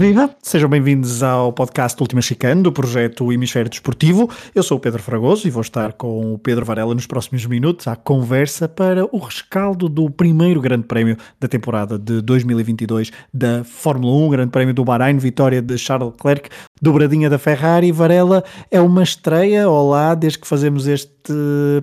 [0.00, 0.34] Viva!
[0.42, 4.30] Sejam bem-vindos ao podcast Última Chicane do projeto Hemisfério Desportivo.
[4.54, 7.86] Eu sou o Pedro Fragoso e vou estar com o Pedro Varela nos próximos minutos
[7.86, 14.26] à conversa para o rescaldo do primeiro Grande Prémio da temporada de 2022 da Fórmula
[14.26, 16.48] 1, Grande Prémio do Bahrein, vitória de Charles Leclerc,
[16.80, 17.92] dobradinha da Ferrari.
[17.92, 21.30] Varela, é uma estreia, olá, desde que fazemos este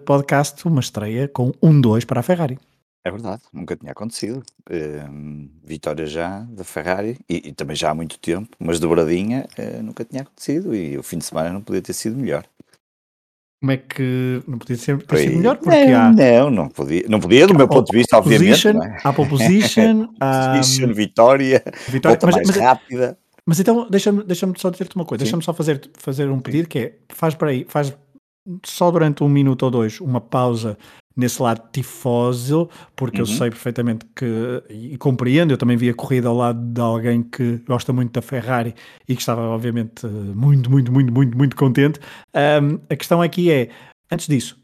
[0.08, 2.58] podcast, uma estreia com 1-2 para a Ferrari.
[3.08, 4.44] É verdade, nunca tinha acontecido.
[4.70, 9.82] Hum, vitória já da Ferrari e, e também já há muito tempo, mas dobradinha uh,
[9.82, 12.44] nunca tinha acontecido e o fim de semana não podia ter sido melhor.
[13.62, 15.56] Como é que não podia ser, ter sido melhor?
[15.56, 16.12] Porque não, há...
[16.12, 18.50] não, não podia, não podia do meu ponto de vista, obviamente.
[18.50, 18.98] Position, é?
[19.02, 23.18] Há pole position, há position, vitória, vitória mas, mais mas, rápida.
[23.46, 26.80] Mas então, deixa-me deixa só dizer-te uma coisa, deixa-me só fazer, fazer um pedido que
[26.80, 27.96] é, faz para aí, faz
[28.66, 30.78] só durante um minuto ou dois uma pausa
[31.18, 33.28] nesse lado tifósil, porque uhum.
[33.28, 37.24] eu sei perfeitamente que, e compreendo, eu também vi a corrida ao lado de alguém
[37.24, 38.76] que gosta muito da Ferrari
[39.10, 42.00] e que estava, obviamente, muito, muito, muito, muito, muito contente.
[42.36, 43.70] Um, a questão aqui é,
[44.12, 44.56] antes disso,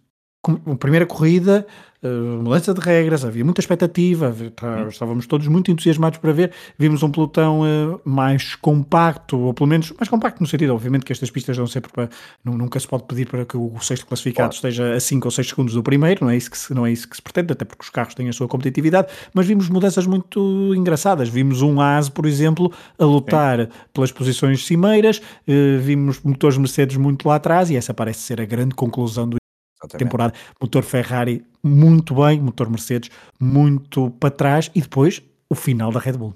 [0.46, 1.66] a primeira corrida
[2.10, 6.52] mudança de regras, havia muita expectativa, tá, estávamos todos muito entusiasmados para ver.
[6.78, 11.12] Vimos um pelotão uh, mais compacto, ou pelo menos mais compacto no sentido, obviamente, que
[11.12, 12.10] estas pistas não sempre para,
[12.44, 14.56] nunca se pode pedir para que o sexto classificado claro.
[14.56, 16.92] esteja a 5 ou 6 segundos do primeiro, não é, isso que se, não é
[16.92, 20.06] isso que se pretende, até porque os carros têm a sua competitividade, mas vimos mudanças
[20.06, 21.30] muito engraçadas.
[21.30, 23.68] Vimos um AS, por exemplo, a lutar Sim.
[23.94, 28.46] pelas posições cimeiras, uh, vimos motores Mercedes muito lá atrás, e essa parece ser a
[28.46, 29.43] grande conclusão do
[29.84, 29.98] Exatamente.
[29.98, 30.34] temporada.
[30.60, 36.14] Motor Ferrari muito bem, motor Mercedes muito para trás e depois o final da Red
[36.14, 36.34] Bull.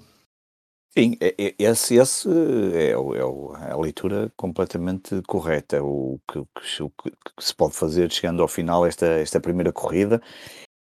[0.96, 2.28] Sim, é, é, esse, esse
[2.74, 5.82] é, é, a leitura completamente correta.
[5.82, 6.82] O que, o que,
[7.38, 10.20] se pode fazer chegando ao final esta, esta primeira corrida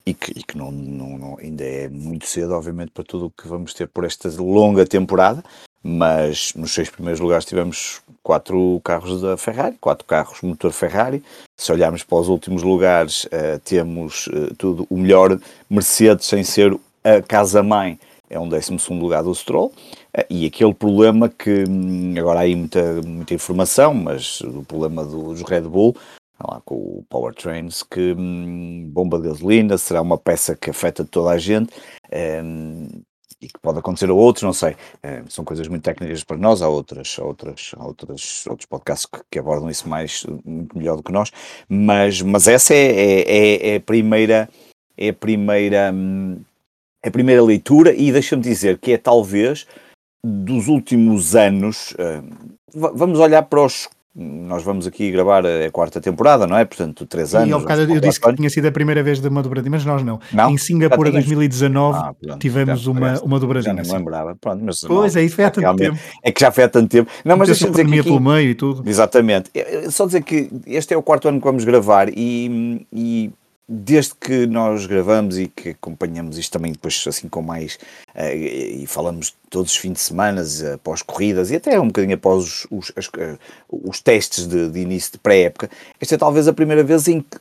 [0.06, 3.32] e que, e que não, não, não, ainda é muito cedo, obviamente, para tudo o
[3.32, 5.44] que vamos ter por esta longa temporada
[5.88, 11.24] mas nos seis primeiros lugares tivemos quatro carros da Ferrari, quatro carros motor Ferrari.
[11.56, 15.40] Se olharmos para os últimos lugares, uh, temos uh, tudo o melhor
[15.70, 17.98] Mercedes sem ser a casa-mãe,
[18.30, 19.68] é um 12 lugar do Stroll.
[19.68, 25.06] Uh, e aquele problema que, hum, agora há aí muita, muita informação, mas o problema
[25.06, 25.96] dos Red Bull,
[26.38, 31.30] lá com o Powertrains, que hum, bomba de gasolina será uma peça que afeta toda
[31.30, 31.72] a gente.
[32.12, 32.90] Um,
[33.42, 34.76] e que pode acontecer a outros, não sei.
[35.02, 39.40] É, são coisas muito técnicas para nós, há outras, outras, outras outros podcasts que, que,
[39.40, 41.32] abordam isso mais muito melhor do que nós,
[41.70, 44.50] mas, mas essa é, é, é, é a primeira
[44.98, 45.94] é a primeira
[47.04, 49.68] é a primeira leitura e deixa-me dizer que é talvez
[50.26, 53.88] dos últimos anos hum, vamos olhar para os
[54.20, 56.66] nós vamos aqui gravar a quarta temporada, não é?
[56.66, 57.50] Portanto, três anos.
[57.50, 59.86] E ao bocado eu disse que tinha sido a primeira vez de uma dobradinha, mas
[59.86, 60.20] nós não.
[60.34, 60.50] não?
[60.50, 63.84] Em Singapura 2019 ah, pronto, tivemos já, uma, uma dobradinha.
[63.84, 64.36] Já não lembrava.
[64.36, 66.00] Pronto, mas, pois não, é, isso foi há tanto tempo.
[66.24, 67.12] É que já foi há tanto tempo.
[67.24, 67.94] Não, mas deixa-me dizer que.
[68.00, 68.90] Aqui, pelo meio e tudo.
[68.90, 69.52] Exatamente.
[69.92, 73.32] Só dizer que este é o quarto ano que vamos gravar e, e
[73.68, 77.78] desde que nós gravamos e que acompanhamos isto também depois assim com mais
[78.16, 82.16] uh, e falamos todos os fins de semana uh, após corridas e até um bocadinho
[82.16, 83.38] após os, os, as, uh,
[83.70, 85.70] os testes de, de início de pré-época,
[86.00, 87.38] esta é talvez a primeira vez em que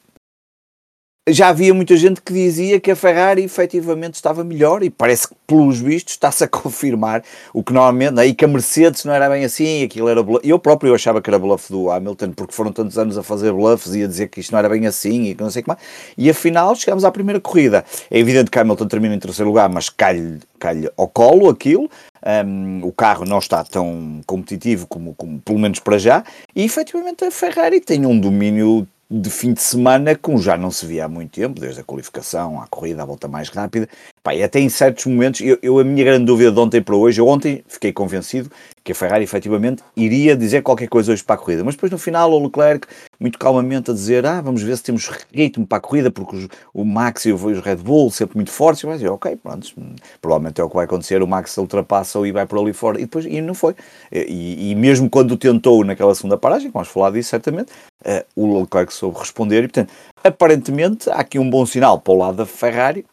[1.28, 5.34] já havia muita gente que dizia que a Ferrari efetivamente estava melhor e parece que,
[5.44, 9.44] pelos vistos, está-se a confirmar o que normalmente, aí que a Mercedes não era bem
[9.44, 10.48] assim, aquilo era bluff.
[10.48, 13.92] Eu próprio achava que era bluff do Hamilton, porque foram tantos anos a fazer bluffs
[13.94, 15.68] e a dizer que isto não era bem assim e que não sei o que
[15.68, 15.80] mais.
[16.16, 17.84] E afinal, chegamos à primeira corrida.
[18.08, 21.90] É evidente que Hamilton termina em terceiro lugar, mas cai-lhe cai ao colo aquilo.
[22.24, 26.24] Um, o carro não está tão competitivo como, como pelo menos para já,
[26.56, 30.84] e efetivamente a Ferrari tem um domínio de fim de semana, como já não se
[30.84, 33.88] via há muito tempo, desde a qualificação, à corrida, à volta mais rápida.
[34.22, 36.96] Pá, e até em certos momentos, eu, eu, a minha grande dúvida de ontem para
[36.96, 38.50] hoje, eu ontem fiquei convencido
[38.86, 41.98] que a Ferrari efetivamente iria dizer qualquer coisa hoje para a corrida, mas depois no
[41.98, 42.86] final o Leclerc,
[43.18, 46.48] muito calmamente a dizer, ah, vamos ver se temos ritmo para a corrida, porque os,
[46.72, 49.74] o Max e os Red Bull sempre muito fortes, eu dizer, ok, pronto,
[50.20, 53.00] provavelmente é o que vai acontecer, o Max ultrapassa e vai por ali fora, e
[53.00, 53.74] depois, e não foi.
[54.12, 57.72] E, e mesmo quando tentou naquela segunda paragem, vamos falar disso certamente,
[58.04, 59.92] uh, o Leclerc soube responder, e portanto,
[60.22, 63.04] aparentemente há aqui um bom sinal para o lado da Ferrari,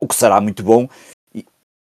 [0.00, 0.88] o que será muito bom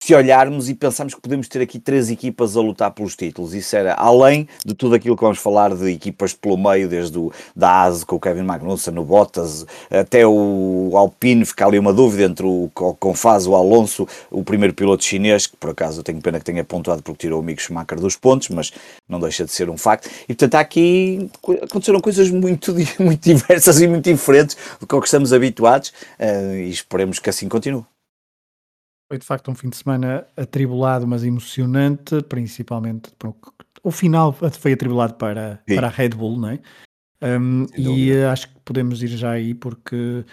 [0.04, 3.54] se olharmos e pensarmos que podemos ter aqui três equipas a lutar pelos títulos.
[3.54, 7.32] Isso era além de tudo aquilo que vamos falar de equipas pelo meio, desde o,
[7.56, 12.24] da ASE com o Kevin Magnussen, o Bottas, até o Alpine, fica ali uma dúvida
[12.24, 12.68] entre o
[13.00, 16.62] Confaz, o Alonso, o primeiro piloto chinês, que por acaso eu tenho pena que tenha
[16.62, 18.72] pontuado porque tirou o amigo Schumacher dos pontos, mas
[19.08, 20.10] não deixa de ser um facto.
[20.24, 21.30] E portanto aqui
[21.62, 27.18] aconteceram coisas muito, muito diversas e muito diferentes do que estamos habituados uh, e esperemos
[27.18, 27.93] que assim continue.
[29.08, 33.10] Foi de facto um fim de semana atribulado, mas emocionante, principalmente
[33.84, 36.58] o final foi atribulado para, para a Red Bull, não é?
[37.22, 40.24] Um, e acho que podemos ir já aí porque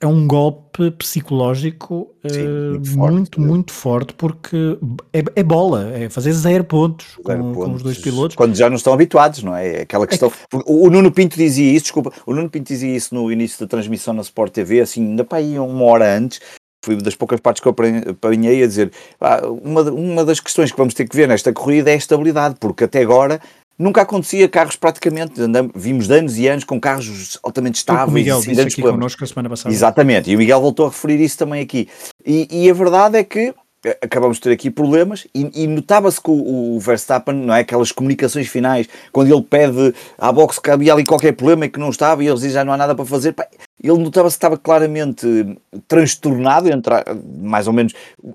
[0.00, 4.78] é um golpe psicológico Sim, uh, muito, forte, muito, muito, forte, porque
[5.12, 8.36] é, é, bola, é fazer zero pontos, zero com, pontos, com, os dois pilotos.
[8.36, 9.82] Quando já não estão habituados, não é?
[9.82, 10.28] Aquela é questão.
[10.28, 10.64] É que...
[10.66, 14.12] o, Nuno Pinto dizia isso, desculpa, o Nuno Pinto dizia isso no início da transmissão
[14.12, 16.40] na Sport TV, assim, ainda para aí uma hora antes.
[16.86, 17.74] Foi das poucas partes que eu
[18.10, 18.90] apanhei a dizer
[19.20, 22.56] ah, uma, uma das questões que vamos ter que ver nesta corrida é a estabilidade,
[22.60, 23.40] porque até agora
[23.78, 28.08] Nunca acontecia carros praticamente, andamos, vimos de anos e anos com carros altamente estáveis.
[28.08, 29.74] O Miguel disse aqui connosco a semana passada.
[29.74, 31.86] Exatamente, e o Miguel voltou a referir isso também aqui.
[32.24, 33.54] E, e a verdade é que
[34.02, 37.60] acabamos de ter aqui problemas e, e notava-se que o, o, Verstappen, não é?
[37.60, 41.78] Aquelas comunicações finais, quando ele pede à box que havia ali qualquer problema e que
[41.78, 43.46] não estava e eles dizem já não há nada para fazer, pá,
[43.82, 45.56] ele notava-se que estava claramente
[45.86, 46.94] transtornado, entre
[47.38, 47.92] mais ou menos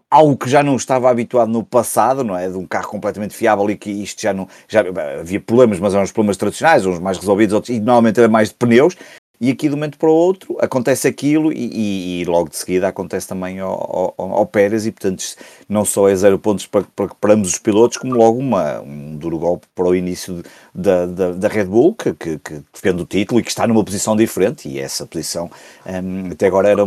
[0.10, 2.50] algo que já não estava habituado no passado, não é?
[2.50, 4.48] De um carro completamente fiável e que isto já não.
[4.68, 4.82] Já,
[5.20, 8.50] havia problemas, mas eram os problemas tradicionais, uns mais resolvidos, outros, e normalmente era mais
[8.50, 8.96] de pneus
[9.42, 12.56] e aqui de um momento para o outro acontece aquilo e, e, e logo de
[12.58, 15.24] seguida acontece também ao, ao, ao, Pérez e portanto
[15.68, 19.18] não só é zero pontos para, para, para ambos os pilotos como logo uma, um
[19.18, 20.44] duro golpe para o início
[20.76, 23.84] da, da, da Red Bull que, que, que, defende o título e que está numa
[23.84, 25.50] posição diferente e essa posição
[25.88, 26.84] um, até agora era,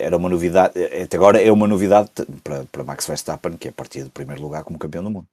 [0.00, 2.10] era uma novidade até agora é uma novidade
[2.42, 5.26] para, para Max Verstappen que é a partir do primeiro lugar como campeão do mundo.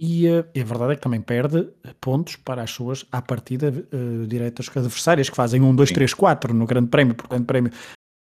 [0.00, 1.68] E, uh, a verdade é que também perde
[2.00, 6.54] pontos para as suas, à partida, uh, diretas adversárias, que fazem 1, 2, 3, 4
[6.54, 7.72] no Grande Prémio, porque o Grande Prémio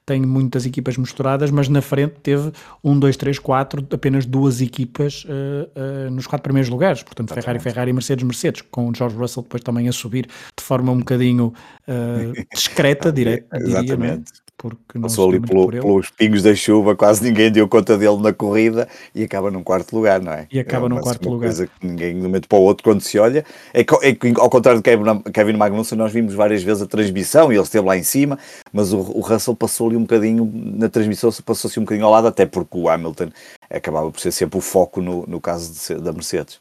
[0.06, 2.51] tem muitas equipas misturadas, mas na frente teve
[2.83, 7.45] 1, 2, 3, 4, apenas duas equipas uh, uh, nos quatro primeiros lugares, portanto Exatamente.
[7.45, 10.92] Ferrari, Ferrari e Mercedes, Mercedes, com o George Russell depois também a subir de forma
[10.92, 11.54] um bocadinho
[11.88, 13.81] uh, discreta, direto, diria, é?
[13.81, 18.31] Exatamente porque Passou ali pelo, pelos pingos da chuva, quase ninguém deu conta dele na
[18.31, 20.48] corrida e acaba num quarto lugar, não é?
[20.50, 21.48] E acaba é num quarto lugar.
[21.48, 23.44] coisa que ninguém, de um momento para o outro, quando se olha,
[23.74, 26.86] é que, é que ao contrário de Kevin, Kevin Magnussen, nós vimos várias vezes a
[26.86, 28.39] transmissão e ele esteve lá em cima,
[28.71, 32.27] mas o, o Russell passou ali um bocadinho, na transmissão passou-se um bocadinho ao lado,
[32.27, 33.31] até porque o Hamilton
[33.69, 36.57] acabava por ser sempre o foco no, no caso de, da Mercedes.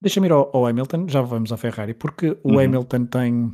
[0.00, 2.58] Deixa-me ir ao, ao, Hamilton, já vamos à Ferrari, porque o uhum.
[2.58, 3.52] Hamilton tem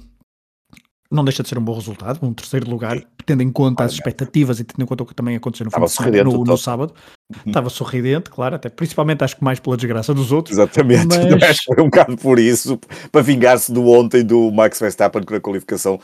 [1.10, 4.60] não deixa de ser um bom resultado, um terceiro lugar, tendo em conta as expectativas
[4.60, 6.92] e tendo em conta o que também aconteceu no, semana, no, no sábado.
[7.30, 7.42] Uhum.
[7.46, 10.58] Estava sorridente, claro, até principalmente acho que mais pela desgraça dos outros.
[10.58, 11.58] Exatamente, mas...
[11.64, 12.78] foi um bocado por isso,
[13.10, 15.98] para vingar-se do ontem do Max Verstappen que na qualificação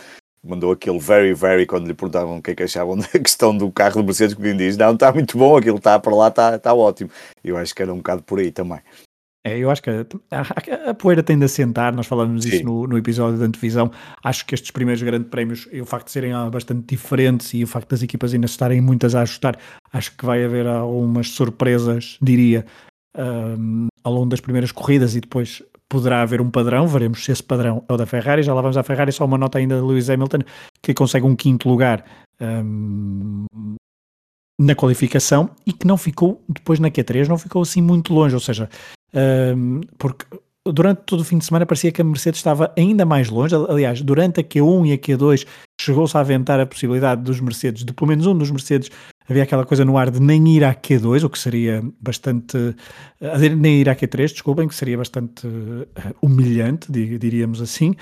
[0.44, 3.70] mandou aquele very, very, quando lhe perguntavam o que é que achavam da questão do
[3.70, 6.74] carro do Mercedes, que diz, não, está muito bom, aquilo está para lá, está, está
[6.74, 7.10] ótimo.
[7.42, 8.80] Eu acho que era um bocado por aí também.
[9.46, 12.86] É, eu acho que a, a, a, poeira tende a sentar, nós falamos isso no,
[12.86, 13.90] no, episódio da antevisão.
[14.22, 17.66] Acho que estes primeiros grandes prémios, e o facto de serem bastante diferentes e o
[17.66, 19.58] facto das equipas ainda estarem muitas a ajustar,
[19.92, 22.64] acho que vai haver algumas surpresas, diria,
[23.16, 27.42] um, ao longo das primeiras corridas e depois poderá haver um padrão, veremos se esse
[27.42, 28.42] padrão é o da Ferrari.
[28.42, 30.38] Já lá vamos à Ferrari, só uma nota ainda de Lewis Hamilton,
[30.82, 32.02] que consegue um quinto lugar
[32.40, 33.44] um,
[34.58, 38.40] na qualificação e que não ficou, depois na Q3, não ficou assim muito longe, ou
[38.40, 38.68] seja,
[39.14, 40.26] um, porque
[40.66, 43.54] durante todo o fim de semana parecia que a Mercedes estava ainda mais longe.
[43.54, 45.46] Aliás, durante a Q1 e a Q2
[45.80, 48.90] chegou-se a aventar a possibilidade dos Mercedes, de pelo menos um dos Mercedes,
[49.28, 52.56] havia aquela coisa no ar de nem ir à Q2, o que seria bastante.
[53.56, 55.86] nem ir à Q3, desculpem, que seria bastante uh,
[56.22, 57.94] humilhante, diríamos assim.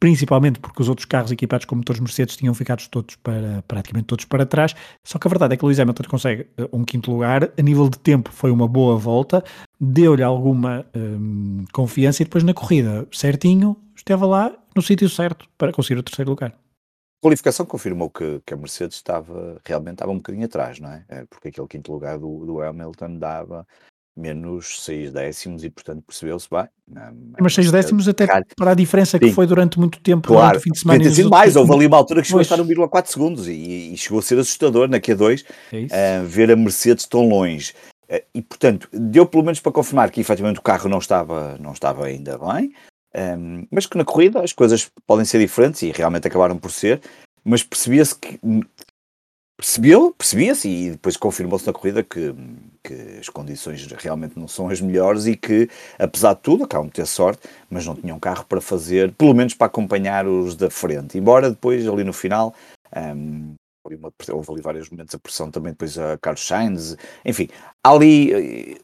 [0.00, 4.24] Principalmente porque os outros carros equipados com motores Mercedes tinham ficado todos para, praticamente todos
[4.24, 4.74] para trás.
[5.04, 7.86] Só que a verdade é que Lewis Hamilton consegue uh, um quinto lugar, a nível
[7.90, 9.44] de tempo foi uma boa volta,
[9.78, 15.70] deu-lhe alguma um, confiança e depois na corrida, certinho, esteve lá no sítio certo para
[15.70, 16.50] conseguir o terceiro lugar.
[16.52, 21.04] A qualificação confirmou que, que, a Mercedes estava realmente estava um bocadinho atrás, não é?
[21.06, 23.66] é porque aquele quinto lugar do, do Hamilton dava
[24.16, 26.66] menos 6 décimos e portanto percebeu-se bem.
[27.40, 28.26] Mas 6 décimos até
[28.56, 29.32] para a diferença que Sim.
[29.32, 31.02] foi durante muito tempo claro, o fim de semana.
[31.02, 32.50] Ter sido mais, houve ali uma altura que chegou pois.
[32.50, 36.50] a estar 1,4 segundos e, e, chegou a ser assustador na Q2 é uh, ver
[36.50, 37.72] a Mercedes tão longe.
[38.10, 41.72] Uh, e portanto, deu pelo menos para confirmar que efetivamente o carro não estava, não
[41.72, 42.72] estava ainda bem,
[43.14, 47.00] um, mas que na corrida as coisas podem ser diferentes e realmente acabaram por ser,
[47.44, 48.38] mas percebia-se que
[49.60, 52.34] percebeu, percebia-se e depois confirmou-se na corrida que,
[52.82, 56.94] que as condições realmente não são as melhores e que, apesar de tudo, acabam de
[56.94, 61.18] ter sorte, mas não tinham carro para fazer, pelo menos para acompanhar os da frente.
[61.18, 62.54] Embora depois, ali no final,
[62.96, 63.54] um,
[64.32, 67.48] houve ali vários momentos de pressão também depois a Carlos Sainz, enfim,
[67.84, 68.78] ali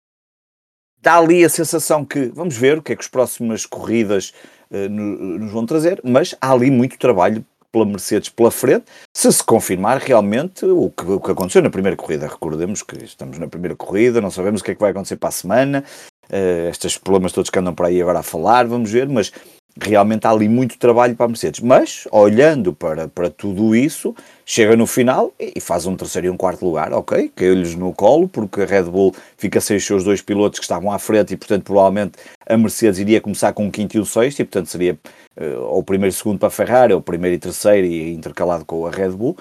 [1.01, 4.35] dá ali a sensação que vamos ver o que é que as próximas corridas
[4.71, 9.43] uh, nos vão trazer, mas há ali muito trabalho pela Mercedes pela frente, se se
[9.43, 12.27] confirmar realmente o que, o que aconteceu na primeira corrida.
[12.27, 15.29] Recordemos que estamos na primeira corrida, não sabemos o que é que vai acontecer para
[15.29, 15.85] a semana,
[16.31, 19.33] uh, estes problemas todos que andam por aí agora a falar, vamos ver, mas
[19.81, 21.61] realmente há ali muito trabalho para a Mercedes.
[21.61, 24.15] Mas, olhando para, para tudo isso,
[24.45, 28.29] chega no final e faz um terceiro e um quarto lugar, ok, caiu-lhes no colo,
[28.29, 31.37] porque a Red Bull fica sem os seus dois pilotos que estavam à frente e,
[31.37, 34.99] portanto, provavelmente a Mercedes iria começar com um quinto e um sexto, e, portanto, seria
[35.39, 38.87] uh, ou primeiro e segundo para a Ferrari, ou primeiro e terceiro, e intercalado com
[38.87, 39.37] a Red Bull.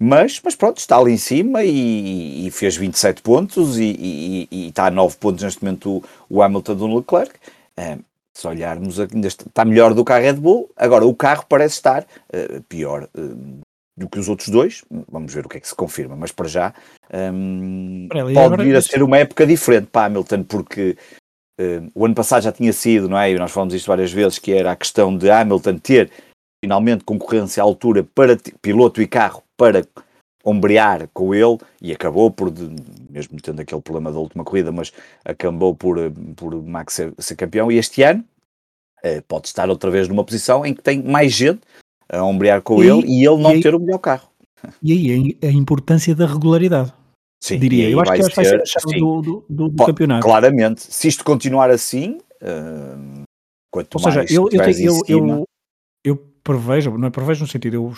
[0.00, 4.68] Mas, mas pronto, está ali em cima e, e fez 27 pontos e, e, e,
[4.68, 7.34] está a 9 pontos neste momento o, o Hamilton do Leclerc.
[7.76, 8.07] Uh,
[8.38, 10.70] se olharmos, ainda está melhor do que a Red Bull.
[10.76, 13.60] Agora, o carro parece estar uh, pior uh,
[13.96, 14.84] do que os outros dois.
[15.10, 16.72] Vamos ver o que é que se confirma, mas para já
[17.12, 20.96] um, pode vir a ser uma época diferente para Hamilton, porque
[21.60, 23.32] uh, o ano passado já tinha sido, não é?
[23.32, 26.08] E nós falamos isto várias vezes, que era a questão de Hamilton ter
[26.64, 29.84] finalmente concorrência à altura para piloto e carro para
[30.44, 32.52] ombrear com ele e acabou por,
[33.10, 34.92] mesmo tendo aquele problema da última corrida, mas
[35.24, 35.96] acabou por,
[36.36, 37.70] por Max ser, ser campeão.
[37.70, 38.24] E este ano
[39.02, 41.60] eh, pode estar outra vez numa posição em que tem mais gente
[42.08, 44.28] a ombrear com e ele e ele não ter o melhor carro.
[44.82, 46.92] E aí a importância da regularidade.
[47.40, 47.88] Sim, diria.
[47.88, 50.24] Eu acho que vai ser a chave do, do, do, campeonato.
[50.24, 53.22] Claramente, se isto continuar assim, uh,
[53.70, 55.44] quanto Ou seja, eu, eu, eu,
[56.04, 57.92] eu, prevejo, não é prevejo no sentido, eu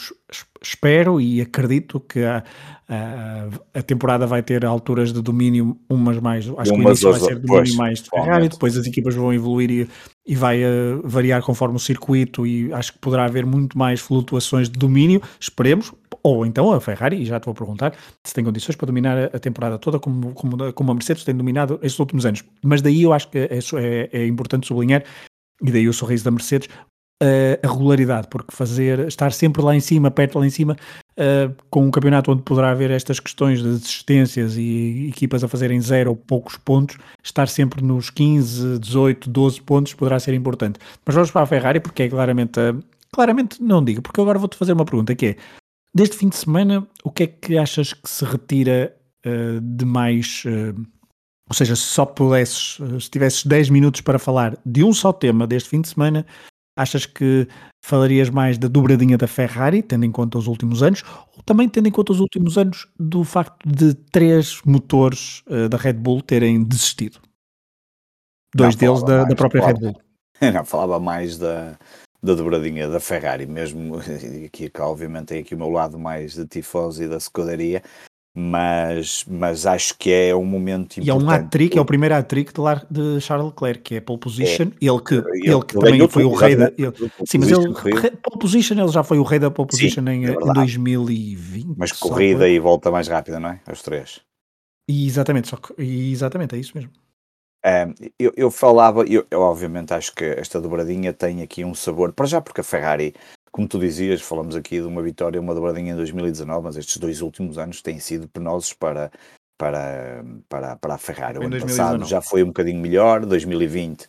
[0.61, 2.43] espero e acredito que a,
[2.89, 7.21] a, a, temporada vai ter alturas de domínio, umas mais, acho que o início vai
[7.21, 9.89] ser domínio pois, mais de Ferrari, depois as equipas vão evoluir e,
[10.27, 14.69] e vai uh, variar conforme o circuito e acho que poderá haver muito mais flutuações
[14.69, 17.95] de domínio, esperemos, ou então a Ferrari, e já te vou perguntar,
[18.27, 21.37] se tem condições para dominar a, a temporada toda como, como, como a Mercedes tem
[21.37, 25.05] dominado estes últimos anos, mas daí eu acho que é, é, é importante sublinhar
[25.63, 26.69] e daí o sorriso da Mercedes,
[27.23, 30.75] a regularidade, porque fazer, estar sempre lá em cima, perto lá em cima,
[31.19, 35.79] uh, com um campeonato onde poderá haver estas questões de desistências e equipas a fazerem
[35.83, 40.79] zero ou poucos pontos, estar sempre nos 15, 18, 12 pontos poderá ser importante.
[41.05, 44.57] Mas vamos para a Ferrari, porque é claramente, uh, claramente não digo, porque agora vou-te
[44.57, 45.37] fazer uma pergunta que é,
[45.95, 48.97] deste fim de semana, o que é que achas que se retira
[49.27, 50.43] uh, de mais...
[50.47, 55.47] ou seja, se só pudesses, se tivesses 10 minutos para falar de um só tema
[55.47, 56.25] deste fim de semana,
[56.81, 57.47] Achas que
[57.85, 61.03] falarias mais da dobradinha da Ferrari, tendo em conta os últimos anos,
[61.37, 65.77] ou também tendo em conta os últimos anos do facto de três motores uh, da
[65.77, 67.21] Red Bull terem desistido?
[68.55, 70.01] Dois Não, deles da, da, própria Red Bull.
[70.41, 71.79] Não, falava mais da,
[72.23, 73.97] da dobradinha da Ferrari, mesmo
[74.47, 77.83] aqui, obviamente tem aqui o meu lado mais de tifosi e da escuderia,
[78.35, 81.07] mas, mas acho que é um momento importante.
[81.07, 82.61] E é um hat-trick, é o primeiro hat-trick de,
[82.91, 86.25] de, Charles Leclerc, que é pole position, é, ele que, ele, ele que também foi
[86.25, 86.73] o rei da...
[86.79, 86.93] Ele,
[87.27, 90.27] sim, mas ele, pole position, ele já foi o rei da pole position sim, em,
[90.27, 91.75] é em 2020.
[91.77, 93.61] Mas corrida e volta mais rápida, não é?
[93.71, 94.21] Os três.
[94.89, 96.91] E exatamente, só que, exatamente, é isso mesmo.
[97.65, 102.13] Um, eu, eu falava, eu, eu obviamente acho que esta dobradinha tem aqui um sabor,
[102.13, 103.15] para já porque a Ferrari
[103.53, 107.21] como tu dizias, falamos aqui de uma vitória, uma dobradinha em 2019, mas estes dois
[107.21, 109.11] últimos anos têm sido penosos para,
[109.59, 111.39] para, para, para a Ferrari.
[111.39, 111.69] O ano 2019.
[111.77, 114.07] passado já foi um bocadinho melhor, 2020, uh,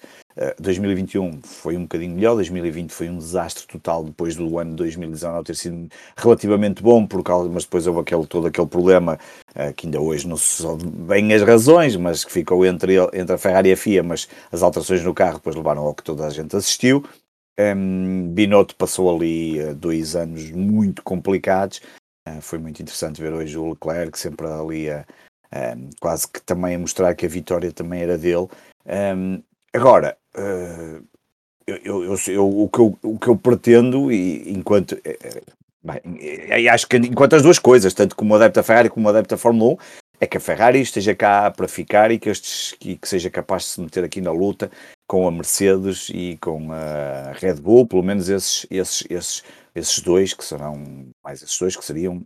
[0.62, 5.44] 2021 foi um bocadinho melhor, 2020 foi um desastre total depois do ano de 2019
[5.44, 9.20] ter sido relativamente bom, por causa, mas depois houve aquele, todo aquele problema
[9.56, 13.34] uh, que ainda hoje não se sabe bem as razões, mas que ficou entre, entre
[13.34, 16.28] a Ferrari e a FIA, mas as alterações no carro depois levaram ao que toda
[16.28, 17.04] a gente assistiu.
[17.60, 21.82] Um, Binotto passou ali uh, dois anos muito complicados.
[22.28, 25.06] Uh, foi muito interessante ver hoje o Leclerc sempre ali a,
[25.54, 28.48] um, quase que também a mostrar que a vitória também era dele.
[28.86, 29.42] Um,
[29.74, 31.04] agora, uh,
[31.68, 35.00] eu, eu, eu, o, que eu, o que eu pretendo, e enquanto
[35.84, 39.38] bem, acho que enquanto as duas coisas, tanto como adepto da Ferrari como adepto da
[39.38, 39.78] Fórmula 1,
[40.22, 43.64] é que a Ferrari esteja cá para ficar e que, estes, que, que seja capaz
[43.64, 44.70] de se meter aqui na luta
[45.08, 50.36] com a Mercedes e com a Red Bull, pelo menos esses, esses, esses, esses dois
[50.36, 52.24] que serão, mais esses dois que seriam,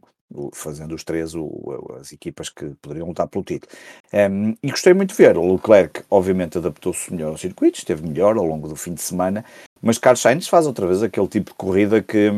[0.53, 3.71] fazendo os três, o, as equipas que poderiam lutar pelo título.
[4.13, 8.35] Um, e gostei muito de ver, o Leclerc obviamente adaptou-se melhor ao circuito, esteve melhor
[8.35, 9.45] ao longo do fim de semana,
[9.81, 12.29] mas Carlos Sainz faz outra vez aquele tipo de corrida que,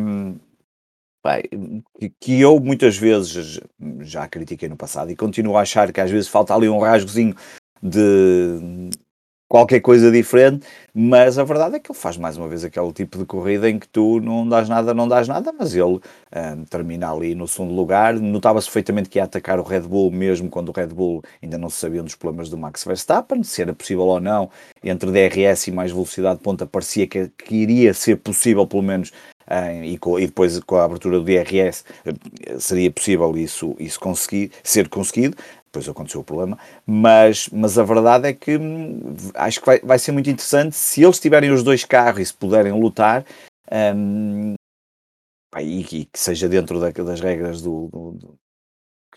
[2.19, 3.60] que eu muitas vezes
[4.01, 7.36] já critiquei no passado e continuo a achar que às vezes falta ali um rasgozinho
[7.81, 8.89] de
[9.48, 13.17] qualquer coisa diferente, mas a verdade é que ele faz mais uma vez aquele tipo
[13.17, 17.12] de corrida em que tu não dás nada, não dás nada, mas ele um, termina
[17.12, 18.13] ali no segundo lugar.
[18.15, 21.69] Notava-se perfeitamente que ia atacar o Red Bull, mesmo quando o Red Bull ainda não
[21.69, 24.50] se sabiam dos problemas do Max Verstappen, se era possível ou não,
[24.84, 29.13] entre DRS e mais velocidade de ponta, parecia que, que iria ser possível, pelo menos,
[29.84, 34.51] e, com, e, depois com a abertura do DRS uh, seria possível isso, isso conseguir,
[34.63, 35.38] ser conseguido.
[35.66, 40.00] Depois aconteceu o problema, mas, mas a verdade é que hum, acho que vai, vai
[40.00, 43.25] ser muito interessante se eles tiverem os dois carros e se puderem lutar,
[43.72, 44.54] um,
[45.60, 48.38] e, e, que seja dentro da, das regras do, do,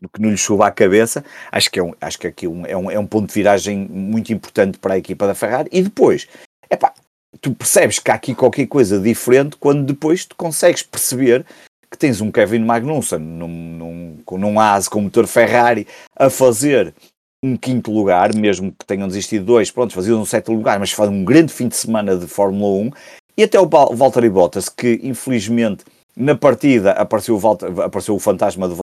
[0.00, 2.64] do que não lhe chuva à cabeça, acho que, é um, acho que aqui um,
[2.66, 5.68] é, um, é um ponto de viragem muito importante para a equipa da Ferrari.
[5.72, 6.26] E depois,
[6.70, 6.94] epá,
[7.40, 11.44] tu percebes que há aqui qualquer coisa diferente quando depois tu consegues perceber
[11.90, 16.94] que tens um Kevin Magnussen num, num, num AS com motor Ferrari a fazer
[17.42, 21.08] um quinto lugar, mesmo que tenham desistido dois, pronto, faziam um sétimo lugar, mas faz
[21.08, 22.90] um grande fim de semana de Fórmula 1,
[23.38, 25.84] e até o Valtteri Bottas, que infelizmente
[26.14, 28.76] na partida apareceu o, Valtteri, apareceu o fantasma de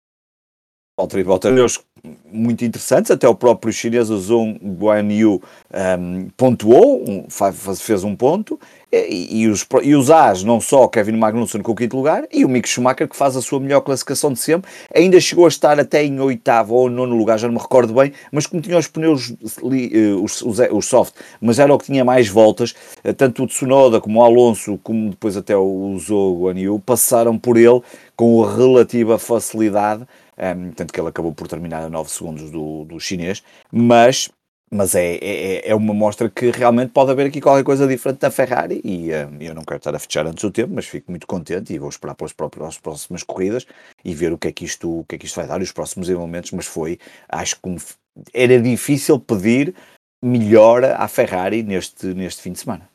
[0.98, 1.84] Bottas
[2.32, 5.42] muito interessantes, até o próprio chinês Zhong Guanyu
[6.00, 7.26] um, pontuou, um,
[7.76, 8.60] fez um ponto,
[8.92, 12.46] e, e, os, e os As, não só Kevin Magnussen com o quinto lugar, e
[12.46, 15.80] o Mick Schumacher que faz a sua melhor classificação de sempre, ainda chegou a estar
[15.80, 18.88] até em oitavo ou nono lugar, já não me recordo bem, mas como tinha os
[18.88, 22.74] pneus, eh, os, os, os soft, mas era o que tinha mais voltas,
[23.04, 27.58] eh, tanto o Tsunoda como o Alonso, como depois até o Zhou Guanyu, passaram por
[27.58, 27.82] ele
[28.16, 30.06] com relativa facilidade,
[30.38, 34.30] um, tanto que ele acabou por terminar a 9 segundos do, do chinês, mas,
[34.72, 38.32] mas é, é, é uma mostra que realmente pode haver aqui qualquer coisa diferente da
[38.32, 41.28] Ferrari e um, eu não quero estar a fechar antes do tempo, mas fico muito
[41.28, 43.66] contente e vou esperar pelas próprias, próximas corridas
[44.04, 45.64] e ver o que, é que isto, o que é que isto vai dar e
[45.64, 47.00] os próximos elementos, mas foi,
[47.30, 47.76] acho que
[48.34, 49.74] era difícil pedir
[50.24, 52.90] melhora à Ferrari neste, neste fim de semana.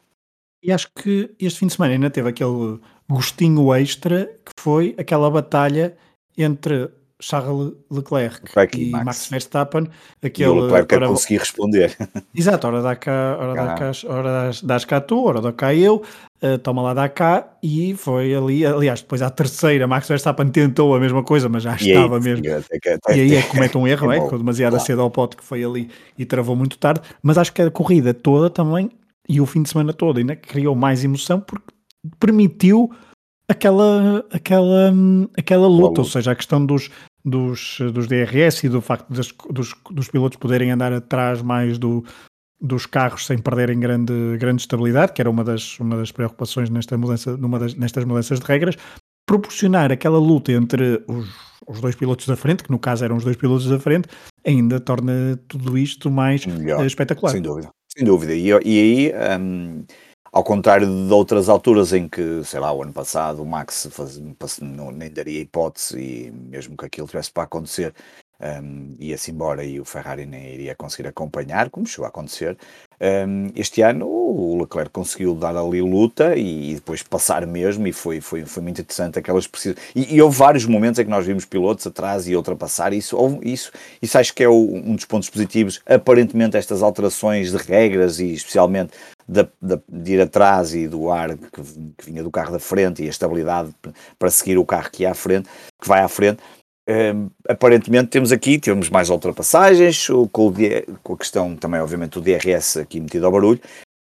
[0.63, 2.79] E acho que este fim de semana ainda teve aquele
[3.09, 5.97] gostinho extra que foi aquela batalha
[6.37, 8.41] entre Charles Leclerc
[8.77, 9.05] e, e Max.
[9.05, 9.29] Max.
[9.29, 9.87] Verstappen.
[10.23, 11.97] Aquele, e o Leclerc ora, conseguir responder.
[12.35, 16.03] Exato, ora dá cá, ora dá cá, ora dás cá tu, ora dá cá eu,
[16.43, 20.95] uh, toma lá dá cá, e foi ali, aliás, depois à terceira, Max Verstappen tentou
[20.95, 22.45] a mesma coisa, mas já e estava aí, mesmo.
[22.47, 24.87] e aí é que comete um erro, é, é, demasiado claro.
[24.87, 28.15] cedo ao pote que foi ali e travou muito tarde, mas acho que a corrida
[28.15, 28.91] toda também,
[29.29, 31.73] e o fim de semana todo, ainda criou mais emoção porque
[32.19, 32.91] permitiu
[33.51, 34.93] aquela, aquela,
[35.37, 36.89] aquela luta, ou seja, a questão dos,
[37.25, 42.05] dos, dos DRS e do facto dos, dos, dos pilotos poderem andar atrás mais do,
[42.61, 46.97] dos carros sem perderem grande, grande estabilidade, que era uma das, uma das preocupações nesta
[46.99, 48.77] mudança, numa das, nestas mudanças de regras,
[49.27, 51.29] proporcionar aquela luta entre os,
[51.67, 54.09] os dois pilotos da frente, que no caso eram os dois pilotos da frente,
[54.47, 57.33] ainda torna tudo isto mais Melhor, espetacular.
[57.33, 58.35] Sem dúvida, sem dúvida.
[58.35, 59.85] E, e aí um,
[60.33, 64.21] ao contrário de outras alturas em que, sei lá, o ano passado o Max faz,
[64.61, 67.95] não, nem daria hipótese e mesmo que aquilo tivesse para acontecer,
[68.41, 72.57] um, ia-se embora e o Ferrari nem iria conseguir acompanhar, como chegou a acontecer.
[73.01, 77.93] Um, este ano o Leclerc conseguiu dar ali luta e, e, depois passar mesmo, e
[77.93, 79.79] foi, foi, foi muito interessante aquelas precisas.
[79.95, 83.73] E, e, houve vários momentos em que nós vimos pilotos atrás e ultrapassar, isso, isso,
[84.01, 85.81] isso acho que é o, um dos pontos positivos.
[85.85, 88.93] Aparentemente, estas alterações de regras e especialmente
[89.31, 91.63] de, de, de, ir atrás e do ar que,
[91.97, 93.73] que, vinha do carro da frente e a estabilidade
[94.19, 95.49] para seguir o carro que ia à frente,
[95.81, 96.43] que vai à frente.
[96.89, 100.55] Um, aparentemente temos aqui, temos mais ultrapassagens, com, o,
[101.05, 103.61] com a questão também, obviamente, do DRS aqui metido ao barulho,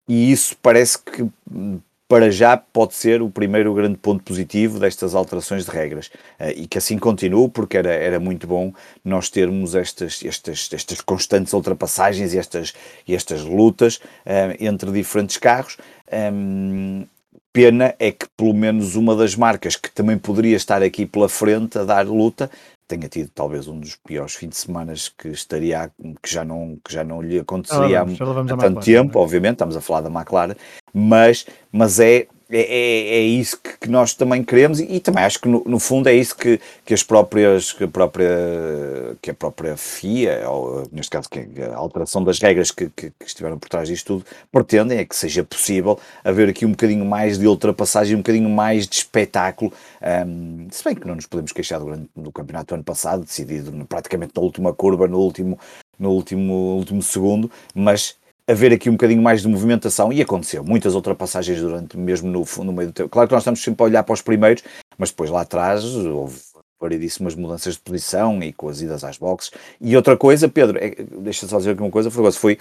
[0.08, 1.28] e isso parece que
[2.08, 6.06] para já pode ser o primeiro grande ponto positivo destas alterações de regras
[6.40, 8.72] uh, e que assim continue, porque era, era muito bom
[9.04, 12.72] nós termos estas, estas, estas constantes ultrapassagens e estas,
[13.06, 15.76] estas lutas uh, entre diferentes carros.
[16.10, 17.04] Um,
[17.52, 21.78] pena é que pelo menos uma das marcas que também poderia estar aqui pela frente
[21.78, 22.50] a dar luta
[22.88, 26.92] tenha tido talvez um dos piores fins de semana que estaria que já não que
[26.92, 30.54] já não lhe aconteceria há, há tanto tempo, obviamente estamos a falar da McLaren,
[30.92, 35.22] mas mas é é, é, é, isso que, que, nós também queremos e, e também
[35.22, 38.28] acho que no, no, fundo é isso que, que as próprias que a própria
[39.20, 43.26] que a própria FIA ou neste caso que a alteração das regras que, que, que,
[43.26, 47.38] estiveram por trás disto tudo pretendem é que seja possível haver aqui um bocadinho mais
[47.38, 49.70] de ultrapassagem um bocadinho mais de espetáculo.
[50.26, 53.72] Um, se bem que não nos podemos queixar do, do campeonato do ano passado decidido
[53.86, 55.58] praticamente na última curva no último
[55.98, 58.16] no último último segundo mas
[58.48, 62.72] haver aqui um bocadinho mais de movimentação e aconteceu muitas ultrapassagens durante mesmo no, no
[62.72, 63.10] meio do tempo.
[63.10, 64.64] Claro que nós estamos sempre a olhar para os primeiros,
[64.96, 66.40] mas depois lá atrás houve
[66.80, 69.50] variedíssimas mudanças de posição e com as idas às boxes.
[69.80, 72.58] E outra coisa, Pedro, é, deixa só dizer aqui uma coisa, foi, foi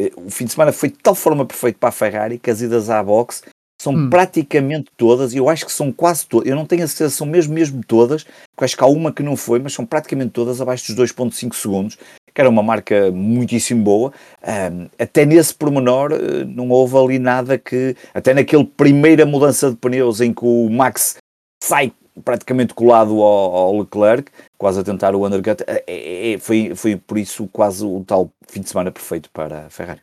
[0.00, 2.62] eh, o fim de semana foi de tal forma perfeito para a Ferrari que as
[2.62, 3.42] idas à boxe
[3.80, 4.10] são hum.
[4.10, 7.26] praticamente todas, e eu acho que são quase todas, eu não tenho a certeza, são
[7.26, 10.60] mesmo, mesmo todas, porque acho que há uma que não foi, mas são praticamente todas
[10.60, 11.98] abaixo dos 2.5 segundos,
[12.40, 14.12] era uma marca muitíssimo boa.
[14.42, 19.76] Um, até nesse pormenor eh, não houve ali nada que, até naquele primeira mudança de
[19.76, 21.16] pneus em que o Max
[21.62, 21.92] sai
[22.24, 27.18] praticamente colado ao, ao Leclerc, quase a tentar o undercut, é, é, foi, foi por
[27.18, 30.00] isso quase o tal fim de semana perfeito para a Ferrari.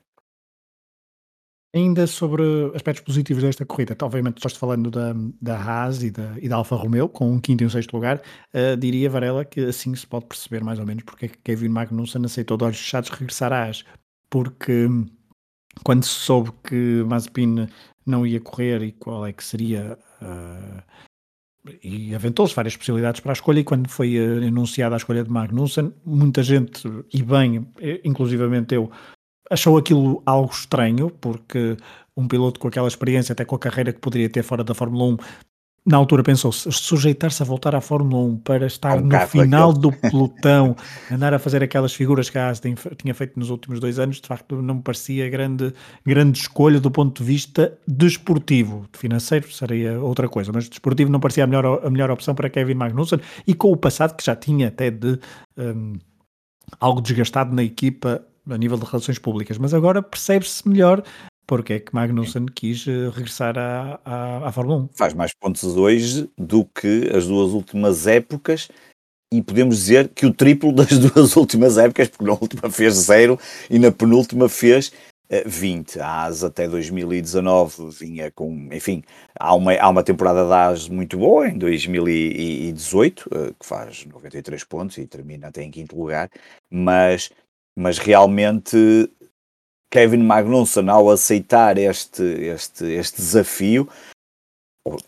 [1.77, 2.41] Ainda sobre
[2.73, 6.75] aspectos positivos desta corrida, obviamente estás falando da, da Haas e da, e da Alfa
[6.75, 8.19] Romeo, com um quinto e um sexto lugar,
[8.51, 11.69] uh, diria Varela que assim se pode perceber mais ou menos porque é que Kevin
[11.69, 13.85] Magnussen aceitou de olhos fechados regressar à Haas,
[14.27, 14.87] porque
[15.83, 17.67] quando se soube que Mazepin
[18.03, 20.81] não ia correr e qual é que seria uh,
[21.83, 25.29] e aventou-se várias possibilidades para a escolha e quando foi uh, anunciada a escolha de
[25.29, 27.67] Magnussen, muita gente, e bem,
[28.03, 28.89] inclusivamente eu,
[29.49, 31.77] achou aquilo algo estranho, porque
[32.15, 35.05] um piloto com aquela experiência, até com a carreira que poderia ter fora da Fórmula
[35.05, 35.17] 1,
[35.87, 39.89] na altura pensou-se sujeitar-se a voltar à Fórmula 1 para estar um no final do
[39.95, 40.75] pelotão,
[41.09, 42.59] andar a fazer aquelas figuras que a Haas
[42.97, 45.73] tinha feito nos últimos dois anos, de facto não me parecia grande,
[46.05, 48.85] grande escolha do ponto de vista desportivo.
[48.91, 52.49] De financeiro seria outra coisa, mas desportivo não parecia a melhor, a melhor opção para
[52.49, 55.17] Kevin Magnussen e com o passado que já tinha até de
[55.57, 55.93] um,
[56.81, 61.03] algo desgastado na equipa a nível de relações públicas, mas agora percebe-se melhor
[61.47, 64.89] porque é que Magnussen quis eh, regressar à, à, à Fórmula 1.
[64.95, 68.67] Faz mais pontos hoje do que as duas últimas épocas
[69.33, 73.39] e podemos dizer que o triplo das duas últimas épocas, porque na última fez zero
[73.69, 74.91] e na penúltima fez
[75.45, 75.99] 20.
[75.99, 79.03] A AS até 2019 vinha com, enfim,
[79.37, 84.63] há uma, há uma temporada da AS muito boa em 2018, eh, que faz 93
[84.63, 86.29] pontos e termina até em quinto lugar,
[86.71, 87.29] mas
[87.77, 88.75] mas realmente
[89.91, 93.87] Kevin Magnussen, ao aceitar este, este, este desafio,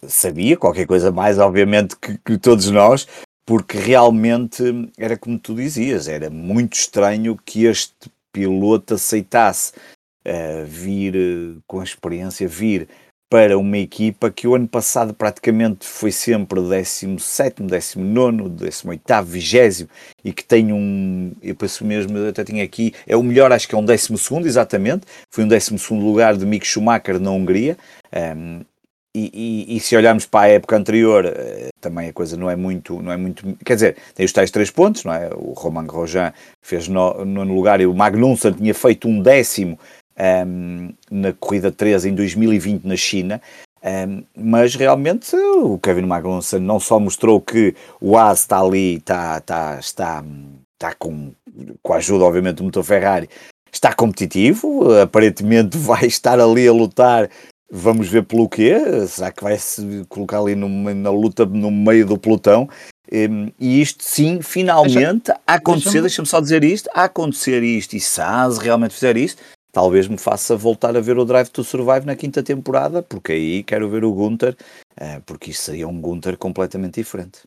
[0.08, 3.08] sabia qualquer coisa mais, obviamente, que, que, todos nós,
[3.43, 4.63] porque realmente
[4.97, 9.73] era como tu dizias, era muito estranho que este piloto aceitasse
[10.27, 12.88] uh, vir uh, com a experiência, vir
[13.30, 19.88] para uma equipa que o ano passado praticamente foi sempre 17, 19, 18, 20
[20.24, 23.68] e que tem um, eu penso mesmo, eu até tinha aqui, é o melhor, acho
[23.68, 24.13] que é um 12,
[24.46, 27.78] exatamente, foi um 12 lugar de Mick Schumacher na Hungria.
[28.12, 28.62] Um,
[29.15, 32.56] e, e, e, se olharmos para a época anterior, eh, também a coisa não é
[32.56, 35.32] muito, não é muito, quer dizer, tem os tais três pontos, não é?
[35.34, 39.80] O Romain Grosjean fez no, nono lugar e o Magnussen tinha feito um décimo
[40.19, 43.41] um, na corrida 13 em 2020 na China.
[43.82, 49.38] Um, mas realmente o Kevin Magnussen não só mostrou que o AS está ali, está,
[49.38, 50.23] está, está,
[50.73, 51.32] está com,
[51.82, 53.29] com a ajuda, obviamente, do motor Ferrari,
[53.71, 57.29] está competitivo, aparentemente vai estar ali a lutar.
[57.71, 58.75] Vamos ver pelo quê?
[59.08, 62.67] Será que vai se colocar ali no, na luta no meio do pelotão?
[63.12, 67.63] Um, e isto sim, finalmente, deixa, a acontecer, deixa-me deixa só dizer isto, a acontecer
[67.63, 71.49] isto, e se a realmente fizer isto, talvez me faça voltar a ver o Drive
[71.49, 74.55] to Survive na quinta temporada, porque aí quero ver o Gunter,
[74.97, 77.41] eh, porque isto seria um Gunter completamente diferente.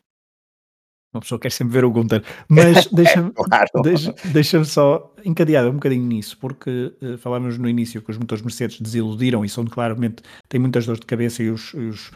[1.13, 3.69] Uma pessoa quer sempre ver o Gunter, mas deixa-me claro.
[3.83, 8.43] deixa, deixa só encadear um bocadinho nisso, porque uh, falámos no início que os motores
[8.43, 12.11] Mercedes desiludiram e são claramente, têm muitas dores de cabeça e os, os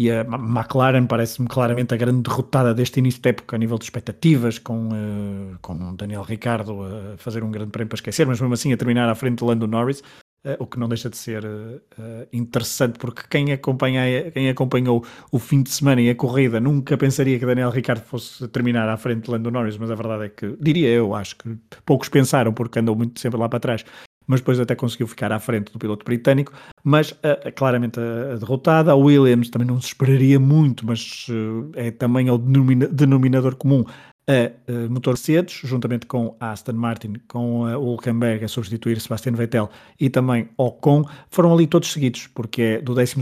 [0.00, 3.84] e a McLaren parece-me claramente a grande derrotada deste início de época a nível de
[3.84, 8.54] expectativas, com, uh, com Daniel Ricardo a fazer um grande prémio para esquecer, mas mesmo
[8.54, 11.44] assim a terminar à frente de Lando Norris, uh, o que não deixa de ser
[11.44, 16.96] uh, interessante, porque quem, acompanha, quem acompanhou o fim de semana e a corrida nunca
[16.96, 20.28] pensaria que Daniel Ricardo fosse terminar à frente de Lando Norris, mas a verdade é
[20.30, 23.84] que, diria eu, acho que poucos pensaram, porque andou muito sempre lá para trás,
[24.30, 26.52] mas depois até conseguiu ficar à frente do piloto britânico,
[26.84, 28.92] mas uh, claramente a, a, derrotada.
[28.92, 33.56] A Williams também não se esperaria muito, mas uh, é também é o denomina, denominador
[33.56, 33.84] comum
[34.28, 39.32] a uh, motor Mercedes, juntamente com a Aston Martin, com a Hulkenberg a substituir Sebastian
[39.32, 43.16] Vettel e também Ocon, foram ali todos seguidos, porque é do 12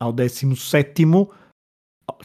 [0.00, 1.06] ao 17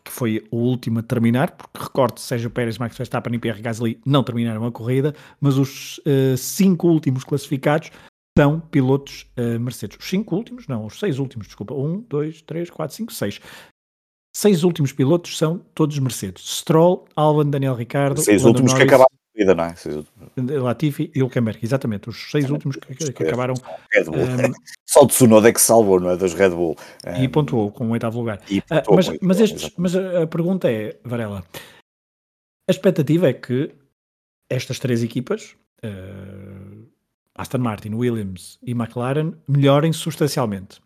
[0.04, 4.00] que foi o último a terminar, porque recorte, Sérgio Pérez, Max Verstappen e Pierre Gasly
[4.06, 7.91] não terminaram a corrida, mas os uh, cinco últimos classificados
[8.38, 9.97] são pilotos uh, Mercedes.
[10.00, 11.73] Os cinco últimos, não, os seis últimos, desculpa.
[11.73, 13.41] Um, dois, três, quatro, cinco, seis.
[14.36, 16.43] Seis últimos pilotos são todos Mercedes.
[16.47, 18.21] Stroll, Albon, Daniel Ricardo.
[18.21, 19.76] Seis Lando últimos Norris, que acabaram a corrida, não é?
[19.76, 20.06] Seis
[20.62, 22.10] Latifi e Hülkenberg, exatamente.
[22.10, 23.56] Os seis últimos que, que acabaram.
[23.56, 24.52] Um, ehm,
[24.89, 26.17] Só o Tsunoda é que salvou, não é?
[26.17, 26.78] Das Red Bull.
[27.19, 28.39] E pontuou com o oitavo lugar.
[28.50, 31.43] Uh, mas, mas, estes, mas a pergunta é, Varela,
[32.67, 33.73] a expectativa é que
[34.50, 35.56] estas três equipas.
[35.84, 36.88] Uh,
[37.36, 40.82] Aston Martin, Williams e McLaren melhorem substancialmente.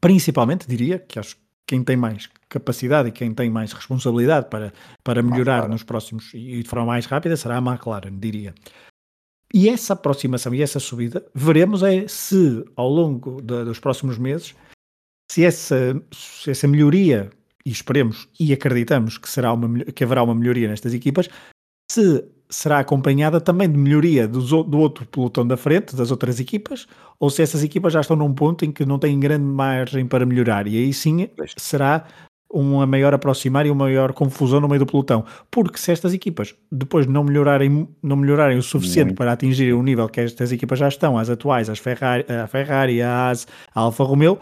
[0.00, 4.72] Principalmente, diria, que acho que quem tem mais capacidade e quem tem mais responsabilidade para,
[5.04, 8.54] para melhorar nos próximos e de forma mais rápida será a McLaren, diria.
[9.52, 14.54] E essa aproximação e essa subida, veremos é se ao longo de, dos próximos meses,
[15.30, 17.30] se essa, se essa melhoria,
[17.64, 21.28] e esperemos e acreditamos que, será uma, que haverá uma melhoria nestas equipas,
[21.90, 26.86] se será acompanhada também de melhoria do, do outro pelotão da frente, das outras equipas,
[27.18, 30.26] ou se essas equipas já estão num ponto em que não têm grande margem para
[30.26, 30.66] melhorar.
[30.66, 32.06] E aí sim será
[32.52, 35.24] uma maior aproximar e uma maior confusão no meio do pelotão.
[35.50, 39.18] Porque se estas equipas depois não melhorarem, não melhorarem o suficiente Muito.
[39.18, 43.00] para atingir o nível que estas equipas já estão, as atuais, as Ferrari, a Ferrari,
[43.00, 44.38] a Haas, a Alfa Romeo,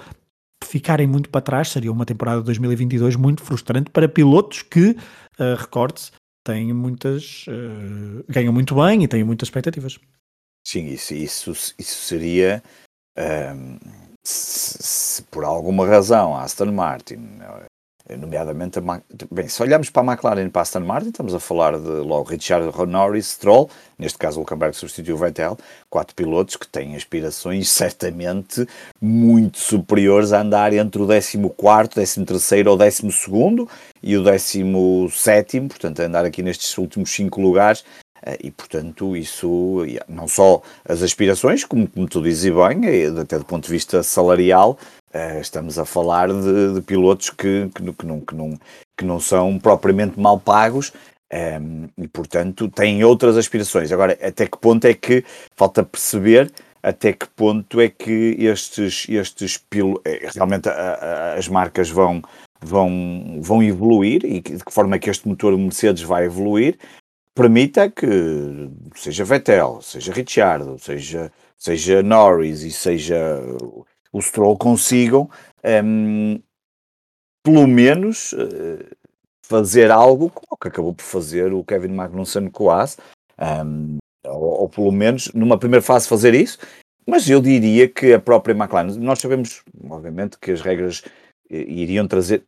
[0.65, 5.57] ficarem muito para trás, seria uma temporada de 2022 muito frustrante para pilotos que, uh,
[5.57, 6.11] recorde-se,
[6.45, 7.47] têm muitas.
[7.47, 9.99] Uh, ganham muito bem e têm muitas expectativas.
[10.67, 12.63] Sim, isso, isso, isso seria.
[13.17, 13.79] Um, ehm,
[14.23, 17.41] se, se, por alguma razão a Aston Martin
[18.17, 18.83] nomeadamente a
[19.31, 21.89] bem, se olharmos para a McLaren e para a Aston Martin, estamos a falar de
[21.89, 26.97] logo Richard Norris, Stroll, neste caso o Hulkenberg substituiu o Vettel, quatro pilotos que têm
[26.97, 28.67] aspirações certamente
[29.01, 33.69] muito superiores a andar entre o 14 13 ou 12
[34.03, 37.85] e o 17 portanto a andar aqui nestes últimos cinco lugares.
[38.23, 43.39] Eh, e, portanto, isso, não só as aspirações, como, como tu dizes bem, eh, até
[43.39, 44.79] do ponto de vista salarial,
[45.13, 48.59] Uh, estamos a falar de, de pilotos que, que, que, não, que, não,
[48.97, 50.93] que não são propriamente mal pagos
[51.33, 53.91] um, ehm, e, portanto, têm outras aspirações.
[53.91, 55.25] Agora, até que ponto é que
[55.57, 61.49] falta perceber até que ponto é que estes, estes pilotos, eh, realmente a, a, as
[61.49, 62.23] marcas vão,
[62.61, 66.79] vão, vão evoluir e de que forma é que este motor Mercedes vai evoluir,
[67.35, 73.41] permita que seja Vettel, seja Ricciardo, seja, seja Norris e seja
[74.13, 75.23] o Stroll consigam,
[75.65, 75.69] um,
[76.35, 76.43] ehm,
[77.43, 78.85] pelo menos, uh,
[79.47, 82.97] fazer algo como que acabou por fazer o Kevin Magnussen com o Haas,
[83.39, 86.59] um, ehm, ou, ou, pelo menos numa primeira fase fazer isso,
[87.07, 91.03] mas eu diria que a própria McLaren, nós sabemos, obviamente, que as regras
[91.51, 92.45] eh, iriam trazer,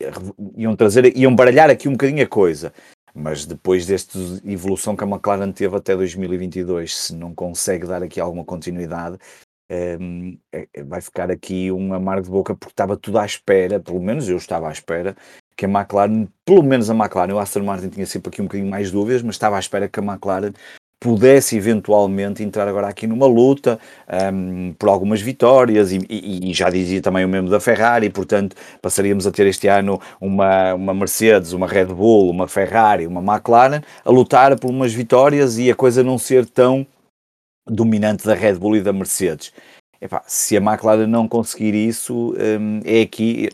[0.57, 2.73] iam trazer, iam baralhar aqui um bocadinho a coisa,
[3.15, 8.21] mas depois desta evolução que a McLaren teve até 2022, se não consegue dar aqui
[8.21, 9.19] alguma continuidade,
[10.01, 13.81] um, é, é, vai ficar aqui um amargo de boca porque estava tudo à espera,
[13.81, 15.17] pelo menos eu estava à espera,
[15.57, 18.71] que a McLaren, pelo menos a McLaren, o Aston Martin tinha sempre aqui um bocadinho
[18.71, 20.53] mais dúvidas, mas estava à espera que a McLaren
[21.03, 23.77] pudesse eventualmente entrar agora aqui numa luta
[24.33, 28.55] um, por algumas vitórias e, e, e, já dizia também o mesmo da Ferrari, portanto
[28.81, 33.81] passaríamos a ter este ano uma, uma Mercedes, uma Red Bull, uma Ferrari, uma McLaren
[34.05, 36.87] a lutar por umas vitórias e a coisa não ser tão
[37.67, 39.53] dominante da Red Bull e da Mercedes.
[40.01, 43.49] Epá, se a McLaren não conseguir isso, um, é aqui.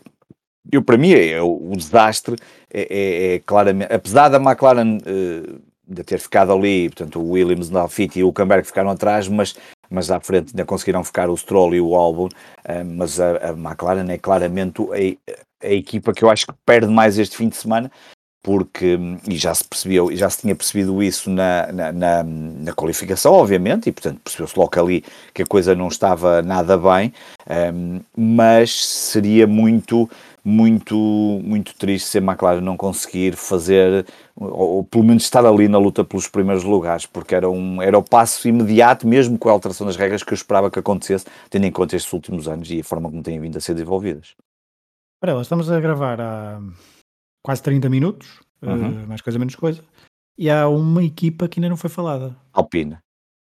[0.72, 2.36] Eu, para mim, é, é o, desastre
[2.72, 3.92] é, é, é, claramente.
[3.92, 8.32] Apesar da McLaren uh, de ter ficado ali, portanto, o Williams, o Alfiti e o
[8.32, 9.56] Camberg ficaram atrás, mas,
[9.90, 12.28] mas à frente ainda conseguiram ficar o Stroll e o Albon.
[12.66, 16.90] Uh, mas a, a, McLaren é claramente a, a equipa que eu acho que perde
[16.90, 17.90] mais este fim de semana,
[18.48, 23.34] porque, e já se percebeu, já se tinha percebido isso na, na, na, na qualificação,
[23.34, 27.12] obviamente, e portanto percebeu-se logo ali que a coisa não estava nada bem,
[27.74, 30.08] um, mas seria muito,
[30.42, 35.68] muito, muito triste se a McLaren não conseguir fazer, ou, ou, pelo menos estar ali
[35.68, 39.52] na luta pelos primeiros lugares, porque era, um, era o passo imediato, mesmo com a
[39.52, 42.80] alteração das regras que eu esperava que acontecesse, tendo em conta estes últimos anos e
[42.80, 44.34] a forma como têm vindo a ser desenvolvidas.
[45.22, 46.62] Ora, estamos a gravar a
[47.42, 49.04] quase 30 minutos, uhum.
[49.04, 49.82] uh, mais coisa menos coisa,
[50.36, 52.36] e há uma equipa que ainda não foi falada.
[52.52, 52.98] Alpine.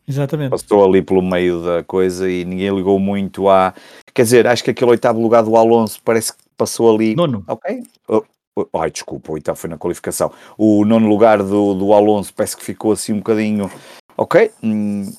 [0.08, 0.50] Exatamente.
[0.50, 3.74] Passou ali pelo meio da coisa e ninguém ligou muito a.
[4.14, 7.14] Quer dizer, acho que aquele oitavo lugar do Alonso parece que passou ali.
[7.14, 7.44] Nono.
[7.46, 7.82] Ok.
[8.08, 8.24] Oh,
[8.56, 10.32] oh, ai, desculpa, o oitavo foi na qualificação.
[10.56, 13.70] O nono lugar do, do Alonso parece que ficou assim um bocadinho.
[14.16, 15.12] Ok, hum,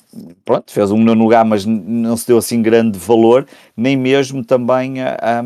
[0.44, 5.00] pronto, fez um nono lugar, mas não se deu assim grande valor, nem mesmo também
[5.00, 5.42] a, a,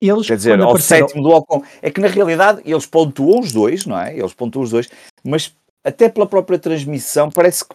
[0.00, 1.08] eles, Quer dizer, ao apareceram...
[1.08, 1.62] sétimo do Ocon.
[1.80, 4.16] É que na realidade eles pontuam os dois, não é?
[4.16, 4.88] Eles pontuam os dois,
[5.24, 5.54] mas
[5.84, 7.74] até pela própria transmissão parece que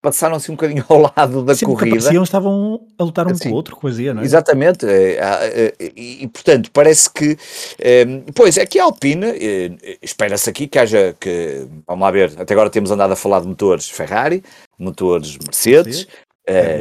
[0.00, 2.10] passaram assim um bocadinho ao lado da Sempre corrida.
[2.10, 4.24] Que estavam a lutar um assim, com o outro, coisa, não é?
[4.24, 7.36] Exatamente, é, é, é, e, portanto parece que,
[7.78, 8.04] é,
[8.34, 12.54] pois é que a Alpine, é, espera-se aqui que haja, que, vamos lá ver, até
[12.54, 14.42] agora temos andado a falar de motores Ferrari,
[14.78, 16.06] motores Mercedes,
[16.46, 16.80] é,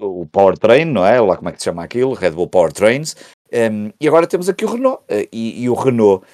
[0.00, 1.20] o powertrain, não é?
[1.20, 2.14] Lá como é que se chama aquilo?
[2.14, 3.14] Red Bull Powertrains,
[3.54, 5.02] um, e agora temos aqui o Renault.
[5.04, 6.24] Uh, e, e, o Renault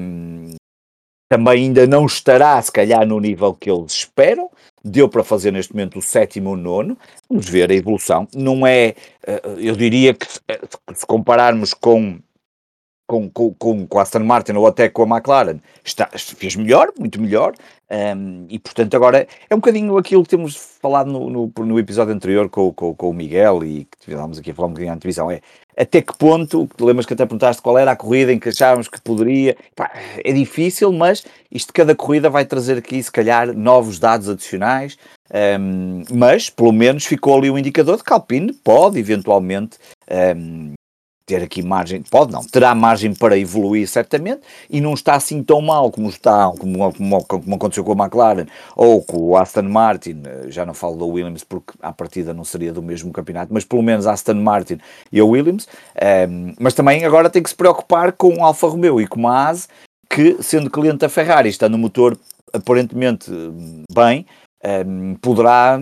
[0.00, 0.54] um,
[1.30, 4.50] também ainda não estará, se calhar, no nível que eles esperam.
[4.84, 6.96] Deu para fazer neste momento o sétimo ou nono.
[7.28, 8.28] Vamos ver a evolução.
[8.34, 8.94] Não é,
[9.26, 10.26] uh, eu diria que
[10.94, 12.18] se compararmos com
[13.08, 17.18] com, com, com, a Aston Martin ou até com a McLaren está, fez melhor, muito
[17.18, 17.54] melhor,
[17.90, 22.12] Um, e portanto, agora é um bocadinho aquilo que temos falado no, no, no episódio
[22.12, 25.00] anterior com, com, com, o Miguel e que tivemos aqui a falar um bocadinho na
[25.00, 25.30] televisão.
[25.30, 25.40] É
[25.78, 29.00] até que ponto, lembras que até perguntaste qual era a corrida em que achávamos que
[29.00, 29.56] poderia.
[29.76, 29.90] Pá,
[30.24, 34.98] é difícil, mas isto cada corrida vai trazer aqui, se calhar, novos dados adicionais.
[35.30, 39.76] Um, mas pelo menos ficou ali um indicador de que Alpine pode eventualmente
[40.36, 40.72] um,
[41.28, 45.60] ter aqui margem, pode não, terá margem para evoluir certamente e não está assim tão
[45.60, 50.22] mal como está, como, como, como aconteceu com a McLaren ou com o Aston Martin,
[50.48, 53.82] já não falo da Williams porque à partida não seria do mesmo campeonato, mas pelo
[53.82, 54.78] menos Aston Martin
[55.12, 55.68] e a Williams, um,
[56.00, 59.48] ehm, mas também agora tem que se preocupar com o Alfa Romeo e com a
[59.48, 59.68] ASE,
[60.08, 62.18] que sendo cliente da Ferrari, está no motor
[62.54, 63.30] aparentemente
[63.92, 64.24] bem,
[64.64, 65.78] um, poderá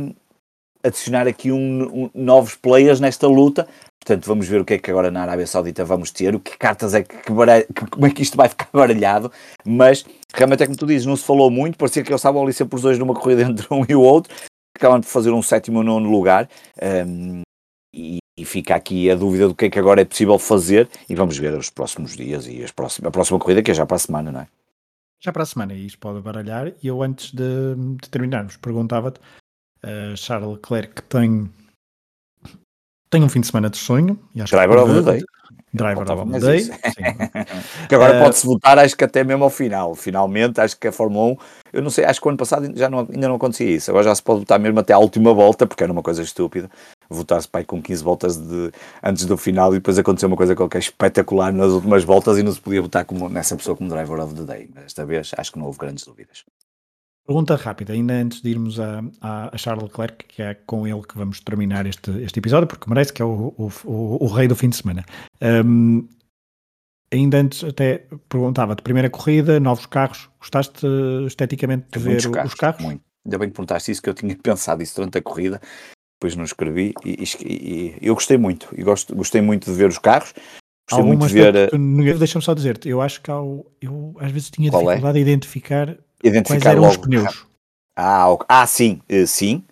[0.83, 3.67] adicionar aqui um, um, novos players nesta luta
[4.07, 6.57] Portanto, vamos ver o que é que agora na Arábia Saudita vamos ter, o que
[6.57, 9.33] cartas é que, que, como é que isto vai ficar baralhado,
[9.65, 12.53] mas realmente é como tu dizes, não se falou muito, parecia que eles estavam ali
[12.53, 14.33] sempre os dois numa corrida entre um e o outro,
[14.77, 16.49] acabam de fazer um sétimo ou nono lugar,
[17.05, 17.43] um,
[17.93, 21.15] e, e, fica aqui a dúvida do que é que agora é possível fazer, e
[21.17, 23.97] vamos ver os próximos dias e as próximas, a próxima corrida, que é já para
[23.97, 24.47] a semana, não é?
[25.21, 29.19] Já para a semana, e isto pode baralhar, e eu antes de, de terminarmos perguntava-te,
[29.83, 31.51] uh, Charles Leclerc que tem
[33.11, 34.19] tenho um fim de semana de sonho.
[34.35, 35.25] E acho Driver of the Day.
[35.73, 36.65] Driver of the Day.
[37.89, 39.95] que agora uh, pode-se votar, acho que até mesmo ao final.
[39.95, 41.37] Finalmente, acho que a Fórmula 1,
[41.75, 43.91] eu não sei, acho que o ano passado já não, ainda não acontecia isso.
[43.91, 46.71] Agora já se pode votar mesmo até à última volta, porque era uma coisa estúpida.
[47.09, 50.79] Votar-se pai com 15 voltas de, antes do final e depois aconteceu uma coisa qualquer
[50.79, 54.35] espetacular nas últimas voltas e não se podia votar como, nessa pessoa como Driver of
[54.35, 54.71] the Day.
[54.75, 56.45] Mas desta vez acho que não houve grandes dúvidas.
[57.27, 61.03] Pergunta rápida, ainda antes de irmos a, a, a, Charles Leclerc, que é com ele
[61.03, 64.47] que vamos terminar este, este episódio, porque merece que é o, o, o, o rei
[64.47, 65.05] do fim de semana.
[65.43, 66.07] Um,
[67.13, 70.87] ainda antes até perguntava-te, primeira corrida, novos carros, gostaste
[71.27, 72.83] esteticamente de ver carros, os carros?
[72.83, 73.03] Muito.
[73.25, 75.61] Ainda bem que perguntaste isso, que eu tinha pensado isso durante a corrida,
[76.21, 79.89] depois não escrevi, e, e, e eu gostei muito, e gosto, gostei muito de ver
[79.89, 80.33] os carros,
[80.89, 82.17] Gostei muito de ver.
[82.17, 83.35] Deixa-me só dizer-te, eu acho que há,
[83.81, 84.71] eu às vezes tinha é?
[84.71, 85.21] dificuldade é?
[85.21, 86.93] em identificar Identificar Quais eram logo.
[86.93, 87.47] os pneus?
[87.97, 89.65] Ah, ah, sim, eh, sim.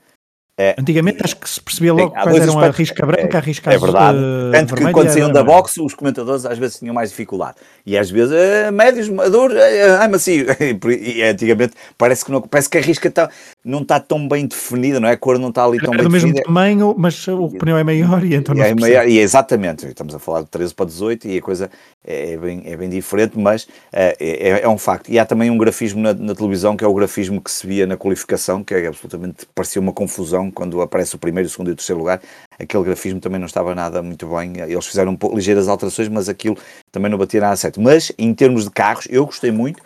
[0.57, 3.73] É, Antigamente acho que se percebia logo sim, quais eram a risca branca, a risca
[3.73, 4.19] É verdade.
[4.19, 7.57] Uh, Tanto que quando saíam da boxe, os comentadores às vezes tinham mais dificuldade.
[7.85, 10.47] E às vezes, uh, médios, dor, uh, ai, macio.
[11.03, 13.29] e antigamente parece que, não, parece que a risca tá,
[13.65, 15.13] não está tão bem definida, não é?
[15.13, 16.19] A cor não está ali tão é bem definida.
[16.19, 19.19] É do mesmo tamanho, mas o pneu é maior e então não é maior, E
[19.19, 21.69] exatamente, estamos a falar de 13 para 18 e a coisa
[22.07, 25.09] é, é bem, é bem diferente, mas é, é, é, um facto.
[25.11, 27.87] E há também um grafismo na, na, televisão, que é o grafismo que se via
[27.87, 31.73] na qualificação, que é absolutamente, parecia uma confusão quando aparece o primeiro, o segundo e
[31.73, 32.21] o terceiro lugar.
[32.59, 34.59] Aquele grafismo também não estava nada muito bem.
[34.61, 36.57] Eles fizeram um pouco, ligeiras alterações, mas aquilo
[36.91, 37.81] também não batia nada certo.
[37.81, 39.83] Mas, em termos de carros, eu gostei muito.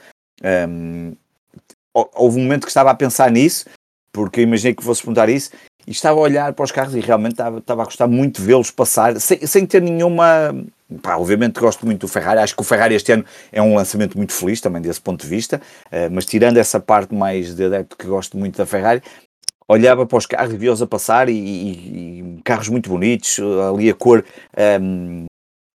[1.92, 3.66] Houve um momento que estava a pensar nisso,
[4.12, 5.51] porque imaginei que fosse perguntar isso,
[5.87, 8.47] e estava a olhar para os carros e realmente estava, estava a gostar muito de
[8.47, 10.55] vê-los passar, sem, sem ter nenhuma
[11.03, 14.16] Pá, obviamente gosto muito do Ferrari, acho que o Ferrari este ano é um lançamento
[14.16, 17.94] muito feliz também desse ponto de vista, uh, mas tirando essa parte mais de adepto
[17.94, 19.03] que gosto muito da Ferrari,
[19.69, 23.39] olhava para os carros e via-os a passar e, e, e, carros muito bonitos,
[23.71, 24.25] ali a cor.
[24.81, 25.27] Um,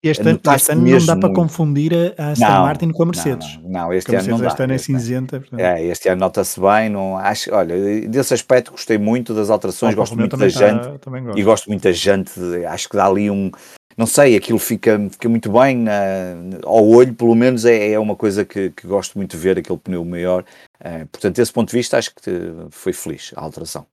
[0.03, 3.57] este, ano, este ano não dá para confundir a Aston não, Martin com a Mercedes.
[3.63, 4.47] Não, não este ano não dá.
[4.47, 5.39] Este ano é cinzenta.
[5.39, 5.59] Portanto.
[5.61, 6.89] É, este ano nota-se bem.
[6.89, 10.89] Não, acho, olha, desse aspecto gostei muito das alterações, gosto muito da tá, jante
[11.37, 12.33] e gosto muito da jante.
[12.67, 13.49] Acho que dá ali um,
[13.95, 18.15] não sei, aquilo fica, fica muito bem uh, ao olho, pelo menos é, é uma
[18.15, 20.43] coisa que, que, gosto muito de ver, aquele pneu maior.
[20.83, 22.31] Uh, portanto, desse ponto de vista, acho que
[22.71, 23.87] foi feliz a alteração.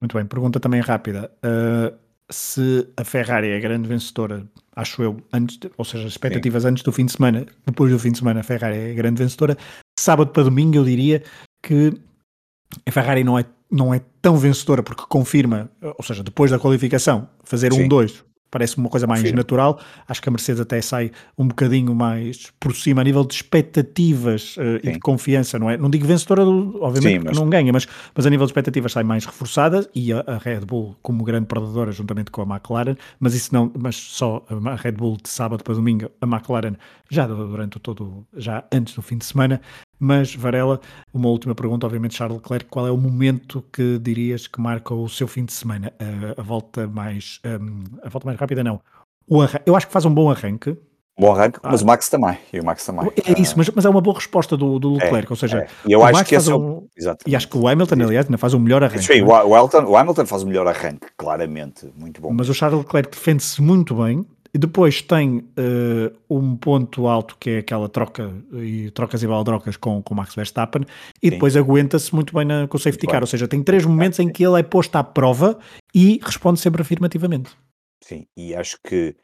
[0.00, 1.30] Muito bem, pergunta também rápida.
[1.44, 1.96] Uh,
[2.30, 6.70] se a Ferrari é a grande vencedora, acho eu, antes de, ou seja, expectativas Sim.
[6.70, 9.22] antes do fim de semana, depois do fim de semana, a Ferrari é a grande
[9.22, 9.56] vencedora.
[9.98, 11.22] Sábado para domingo, eu diria
[11.62, 11.92] que
[12.84, 17.28] a Ferrari não é, não é tão vencedora porque confirma, ou seja, depois da qualificação,
[17.44, 18.24] fazer um 2
[18.56, 19.32] parece uma coisa mais Sim.
[19.32, 19.78] natural.
[20.08, 24.56] Acho que a Mercedes até sai um bocadinho mais por cima a nível de expectativas
[24.56, 25.76] uh, e de confiança, não é?
[25.76, 27.36] Não digo vencedora, obviamente, Sim, mas...
[27.36, 30.60] não ganha, mas, mas a nível de expectativas sai mais reforçada e a, a, Red
[30.60, 34.92] Bull como grande perdedora juntamente com a McLaren, mas isso não, mas só a Red
[34.92, 36.76] Bull de sábado para domingo, a McLaren
[37.10, 39.60] já durante todo, já antes do fim de semana,
[39.98, 40.80] mas, Varela,
[41.12, 45.08] uma última pergunta, obviamente, Charles Leclerc, qual é o momento que dirias que marca o
[45.08, 45.92] seu fim de semana?
[45.98, 48.80] A, a volta mais um, a volta mais rápida, não.
[49.28, 50.76] O eu acho que faz um bom arranque.
[51.18, 51.70] Bom arranque, ah.
[51.70, 52.36] mas o Max também.
[52.52, 53.10] E o Max também.
[53.24, 55.68] É isso, mas, mas é uma boa resposta do, do Leclerc, é, ou seja, é.
[55.88, 56.86] eu acho que esse é um,
[57.26, 59.02] E acho que o Hamilton, aliás, ainda faz o melhor arranque.
[59.02, 62.30] Sim, o, Hamilton, o Hamilton faz o melhor arranque, claramente, muito bom.
[62.32, 64.26] Mas o Charles Leclerc defende-se muito bem
[64.56, 69.76] e depois tem uh, um ponto alto que é aquela troca e trocas e baldrocas
[69.76, 70.80] com, com Max Verstappen
[71.22, 71.30] e Sim.
[71.34, 74.32] depois aguenta-se muito bem na, com o safety car, ou seja, tem três momentos em
[74.32, 75.58] que ele é posto à prova
[75.94, 77.50] e responde sempre afirmativamente.
[78.02, 79.14] Sim, e acho que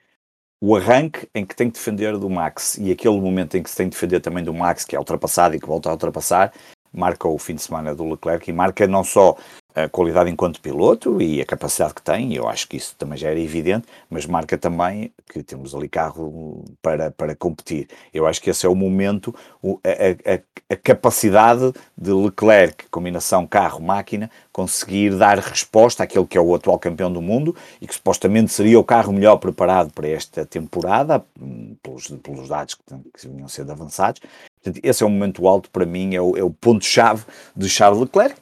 [0.61, 3.77] o arranque em que tem que defender do Max e aquele momento em que se
[3.77, 6.53] tem que defender também do Max, que é ultrapassado e que volta a ultrapassar,
[6.93, 9.35] marca o fim de semana do Leclerc e marca não só
[9.75, 13.31] a qualidade enquanto piloto e a capacidade que tem, eu acho que isso também já
[13.31, 17.89] era evidente, mas marca também que temos ali carro para, para competir.
[18.13, 24.31] Eu acho que esse é o momento, a, a, a capacidade de Leclerc, combinação carro-máquina,
[24.53, 28.79] conseguir dar resposta àquele que é o atual campeão do mundo e que supostamente seria
[28.79, 32.83] o carro melhor preparado para esta temporada, hum, pelos, pelos dados que,
[33.19, 34.21] que vinham sendo avançados,
[34.63, 37.25] Portanto, esse é o momento alto para mim, é o, é o ponto-chave
[37.57, 38.37] de Charles Leclerc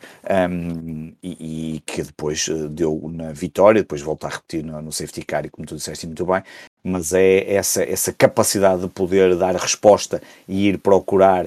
[0.51, 4.93] um, e, e, que depois eh, deu na vitória, depois volta a repetir no, no
[4.93, 6.43] safety car e como tu disseste muito bem,
[6.83, 11.47] mas é essa, essa capacidade de poder dar resposta e ir procurar,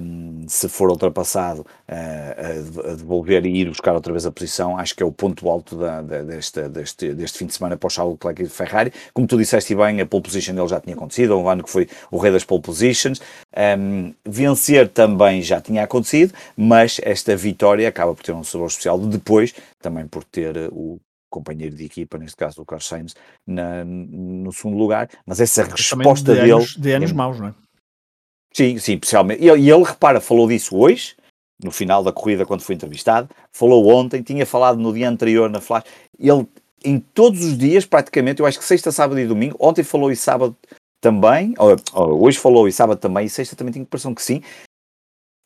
[0.00, 4.94] um, se for ultrapassado, uh, a, devolver e ir buscar outra vez a posição, acho
[4.94, 7.90] que é o ponto alto da, da, deste, deste, deste fim de semana para o
[7.90, 8.92] Charles Leclerc e Ferrari.
[9.12, 11.88] Como tu disseste bem, a pole position dele já tinha acontecido, um ano que foi
[12.10, 13.20] o rei das pole positions.
[13.78, 18.98] Um, vencer também já tinha acontecido, mas esta vitória acaba por ter um sabor especial
[18.98, 20.98] depois, também por ter o
[21.30, 23.14] companheiro de equipa, neste caso o Carlos Sainz,
[23.46, 26.52] na, no segundo lugar, mas essa resposta de dele.
[26.52, 27.54] Anos, de anos é, maus, não é?
[28.52, 29.42] Sim, sim, especialmente.
[29.42, 31.14] E, e ele, repara, falou disso hoje,
[31.62, 35.60] no final da corrida, quando foi entrevistado, falou ontem, tinha falado no dia anterior na
[35.60, 35.84] Flash.
[36.18, 36.46] Ele,
[36.84, 40.16] em todos os dias, praticamente, eu acho que sexta, sábado e domingo, ontem falou e
[40.16, 40.56] sábado
[41.00, 44.22] também, ou, ou, hoje falou e sábado também, e sexta também tenho a impressão que
[44.22, 44.42] sim,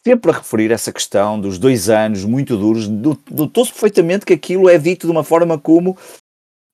[0.07, 4.79] sempre a referir essa questão dos dois anos muito duros, notou-se perfeitamente que aquilo é
[4.79, 5.97] dito de uma forma como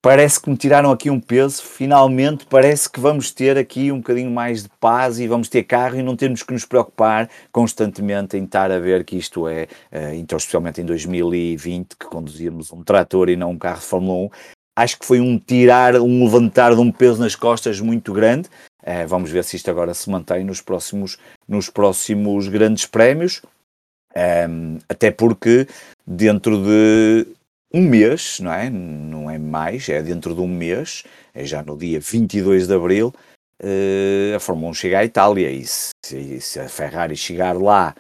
[0.02, 4.30] parece que me tiraram aqui um peso, finalmente parece que vamos ter aqui um bocadinho
[4.30, 8.44] mais de paz e vamos ter carro e não temos que nos preocupar constantemente em
[8.44, 13.28] estar a ver que isto é, eh, então especialmente em 2020, que conduzíamos um trator
[13.28, 14.30] e não um carro de Fórmula 1,
[14.76, 18.48] acho que foi um tirar, um levantar de um peso nas costas muito grande,
[18.86, 21.18] Uh, vamos ver se isto agora se mantém nos próximos,
[21.48, 23.42] nos próximos grandes prémios,
[24.14, 25.66] um, ehm, até porque
[26.06, 27.26] dentro de
[27.74, 28.70] um mês, não é?
[28.70, 31.02] Não é mais, é dentro de um mês,
[31.34, 33.12] é já no dia 22 de abril,
[33.62, 37.94] uh, a Fórmula 1 chega à Itália e se, se a Ferrari chegar lá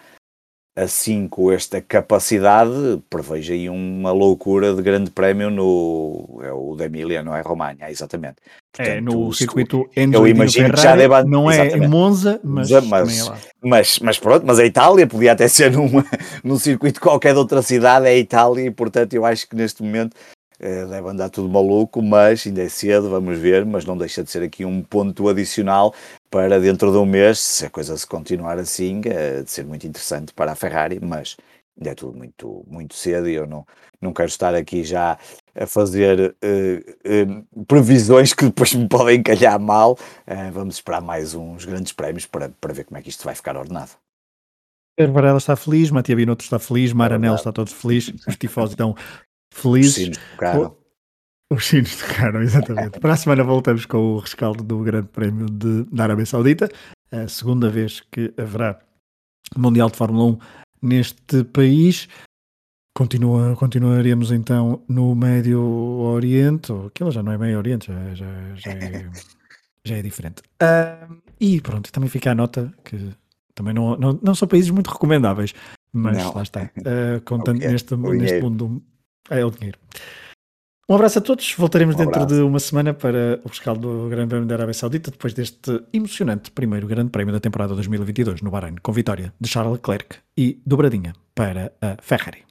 [0.76, 6.84] assim com esta capacidade, prevejo aí uma loucura de grande prémio no é o da
[6.84, 8.36] Emília, não é Romanha, exatamente.
[8.70, 12.38] Portanto, é no circuito Enzo Eu imagino Ferrari, que já deva não é em Monza,
[12.44, 16.04] mas, mas, é mas, mas, pronto, mas a Itália podia até ser numa,
[16.44, 19.82] num circuito qualquer de outra cidade, é a Itália, e portanto eu acho que neste
[19.82, 20.14] momento
[20.58, 24.42] deve andar tudo maluco, mas ainda é cedo, vamos ver, mas não deixa de ser
[24.42, 25.94] aqui um ponto adicional
[26.30, 29.86] para dentro de um mês, se a coisa se continuar assim, eh, de ser muito
[29.86, 31.36] interessante para a Ferrari, mas
[31.78, 33.66] ainda é tudo muito, muito cedo e eu não,
[34.00, 35.18] não quero estar aqui já
[35.54, 39.92] a fazer uh, uh, previsões que depois me podem calhar mal.
[40.26, 43.34] Uh, vamos esperar mais uns grandes prémios para, para ver como é que isto vai
[43.34, 43.92] ficar ordenado.
[44.98, 48.96] Varela está feliz, Matia Binotto está feliz, Maranel é está todo feliz, os tifosos estão
[49.52, 49.90] felizes.
[49.90, 50.76] Os sinos tocaram.
[51.50, 53.00] Os sinos tocaram, exatamente.
[53.00, 56.68] Para a semana voltamos com o rescaldo do Grande Prémio de, da Arábia Saudita,
[57.10, 58.80] a segunda vez que haverá
[59.56, 60.38] Mundial de Fórmula 1
[60.82, 62.08] neste país.
[62.94, 68.54] Continua, continuaremos então no Médio Oriente, ou aquilo já não é Médio Oriente, já, já,
[68.54, 69.10] já, é,
[69.84, 70.42] já é diferente.
[70.62, 73.12] Uh, e pronto, também fica a nota que
[73.54, 75.54] também não, não, não são países muito recomendáveis,
[75.92, 76.34] mas não.
[76.34, 76.70] lá está.
[76.78, 77.70] Uh, contando okay.
[77.70, 78.82] neste, neste mundo
[79.30, 79.78] é o dinheiro.
[80.88, 81.52] Um abraço a todos.
[81.58, 85.10] Voltaremos um dentro de uma semana para o rescaldo do Grande Prémio da Arábia Saudita,
[85.10, 89.72] depois deste emocionante primeiro Grande Prémio da temporada 2022 no Bahrein, com vitória de Charles
[89.72, 92.45] Leclerc e dobradinha para a Ferrari.